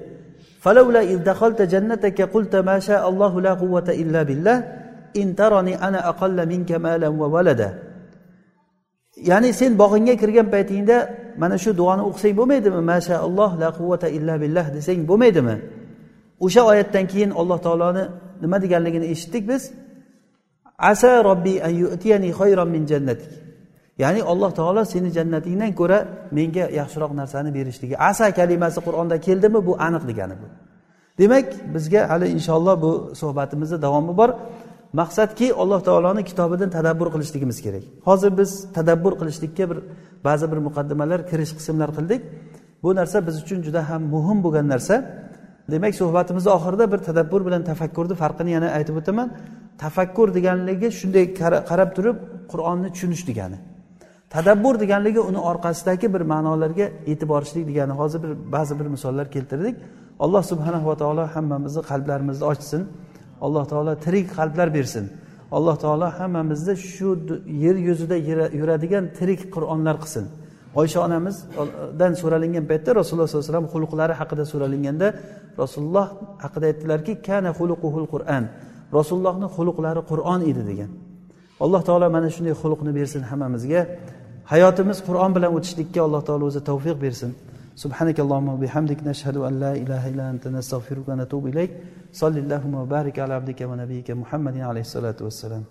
Ya'ni 9.30 9.50
sen 9.60 9.72
bog'ingga 9.82 10.16
kirgan 10.22 10.48
paytingda 10.54 10.98
mana 11.42 11.56
shu 11.64 11.72
duoni 11.80 12.02
o'qisang 12.10 12.34
bo'lmaydimi? 12.40 12.80
Mashaalloh 12.92 13.52
la 13.62 13.70
quvvata 13.78 14.08
illa 14.18 14.34
billah 14.44 14.66
desang 14.76 15.00
bo'lmaydimi? 15.10 15.56
O'sha 16.46 16.62
oyatdan 16.72 17.06
keyin 17.12 17.32
alloh 17.42 17.60
taoloni 17.66 18.04
nima 18.44 18.58
deganligini 18.64 19.06
eshitdik 19.14 19.44
biz. 19.52 19.64
Asa 20.92 21.24
robbi 21.24 21.54
an 21.68 21.74
yu'tiyani 21.84 22.30
min 22.76 22.84
jannatik. 22.92 23.32
Ya'ni 24.04 24.22
alloh 24.32 24.52
taolo 24.60 24.82
seni 24.94 25.10
jannatingdan 25.18 25.72
ko'ra 25.80 26.00
menga 26.38 26.66
yaxshiroq 26.80 27.12
narsani 27.22 27.50
berishligi. 27.58 27.96
Asa 28.10 28.26
kalimasi 28.40 28.80
qur'onda 28.88 29.16
keldimi? 29.28 29.60
Bu 29.68 29.74
aniq 29.88 30.04
degani 30.10 30.36
bu. 30.42 30.48
Demak 31.20 31.48
bizga 31.74 32.02
hali 32.12 32.28
inshaalloh 32.38 32.76
bu 32.86 32.92
suhbatimizni 33.22 33.78
davomi 33.86 34.14
bor. 34.20 34.30
Maqsadki 35.00 35.48
alloh 35.62 35.80
taoloni 35.88 36.24
kitobidan 36.30 36.70
tadabbur 36.78 37.08
qilishligimiz 37.14 37.58
kerak. 37.66 37.84
Hozir 38.08 38.32
biz 38.40 38.52
tadabbur 38.78 39.14
qilishlikka 39.20 39.64
bir 39.72 39.80
ba'zi 40.28 40.46
bir 40.52 40.60
muqaddimalar 40.68 41.20
kirish 41.30 41.54
qismlar 41.58 41.90
qildik. 41.98 42.22
Bu 42.84 42.90
narsa 43.00 43.18
biz 43.28 43.36
uchun 43.44 43.60
juda 43.68 43.82
ham 43.90 44.02
muhim 44.14 44.38
bo'lgan 44.46 44.68
narsa. 44.74 44.96
Demak 45.72 45.94
suhbatimizni 46.02 46.52
oxirida 46.58 46.86
bir 46.92 46.98
tadabbur 46.98 47.42
bilan 47.48 47.62
tafakkurni 47.64 48.16
farqini 48.24 48.52
yana 48.58 48.68
aytib 48.78 48.96
o'taman. 49.02 49.28
Tafakkur 49.84 50.28
deganligi 50.38 50.88
shunday 51.00 51.26
qarab 51.70 51.90
turib 51.98 52.18
qur'onni 52.52 52.90
tushunish 52.94 53.24
degani. 53.30 53.58
Tadabbur 54.36 54.76
deganligi 54.84 55.22
uni 55.30 55.40
orqasidagi 55.52 56.08
bir 56.14 56.22
ma'nolarga 56.34 56.86
e'tiborishlik 57.12 57.64
degani. 57.70 57.94
Hozir 58.02 58.20
bir 58.24 58.32
ba'zi 58.56 58.74
bir 58.80 58.88
misollar 58.96 59.32
keltirdik. 59.36 59.76
Alloh 60.20 60.44
subhanahu 60.52 60.86
va 60.92 60.96
taolo 61.02 61.24
hammamizni 61.36 61.82
qalblarimizni 61.92 62.46
ochsin. 62.52 62.82
Alloh 63.46 63.66
taolo 63.72 63.94
tirik 64.06 64.28
qalblar 64.38 64.68
bersin. 64.78 65.06
Alloh 65.58 65.76
taolo 65.84 66.08
hammamizni 66.20 66.76
shu 66.94 67.10
yer 67.66 67.76
yuzida 67.88 68.16
yuradigan 68.60 69.04
tirik 69.18 69.42
qur'onlar 69.56 69.96
qilsin. 70.04 70.26
oysha 70.81 70.99
onamizdan 71.07 72.13
so'ralingan 72.23 72.65
paytda 72.71 72.91
rasululloh 73.01 73.29
sollallohu 73.29 73.47
alayhi 73.47 73.53
vasallam 73.53 73.69
xulqlari 73.75 74.15
haqida 74.21 74.45
so'ralinganda 74.53 75.09
rasululloh 75.63 76.07
haqida 76.45 76.67
aytdilarki 76.71 77.13
kana 77.29 77.51
xuluquhul 77.59 78.07
qur'an 78.15 78.45
rasulullohni 78.99 79.47
xuluqlari 79.57 80.01
qur'on 80.11 80.41
edi 80.51 80.63
degan 80.71 80.91
alloh 81.65 81.81
taolo 81.89 82.07
mana 82.17 82.29
shunday 82.37 82.55
xulqni 82.63 82.91
bersin 82.99 83.23
hammamizga 83.31 83.81
hayotimiz 84.53 84.99
qur'on 85.09 85.31
bilan 85.37 85.51
o'tishlikka 85.57 86.01
alloh 86.07 86.23
taolo 86.29 86.45
o'zi 86.51 86.61
tavfiq 86.71 86.99
bersin 87.07 87.33
سبحانك 87.85 88.19
اللهم 88.25 88.49
وبحمدك 88.55 89.01
نشهد 89.11 89.37
أن 89.49 89.55
لا 89.65 89.73
إله 89.83 90.03
إلا 90.13 90.25
أنت 90.33 90.45
نستغفرك 90.57 91.07
ونتوب 91.09 91.45
إليك 91.53 91.71
صل 92.13 92.35
اللهم 92.45 92.75
وبارك 92.83 93.17
على 93.19 93.35
عبدك 93.39 93.61
ونبيك 93.71 94.09
محمد 94.23 94.57
عليه 94.69 94.85
الصلاة 94.89 95.19
والسلام 95.27 95.65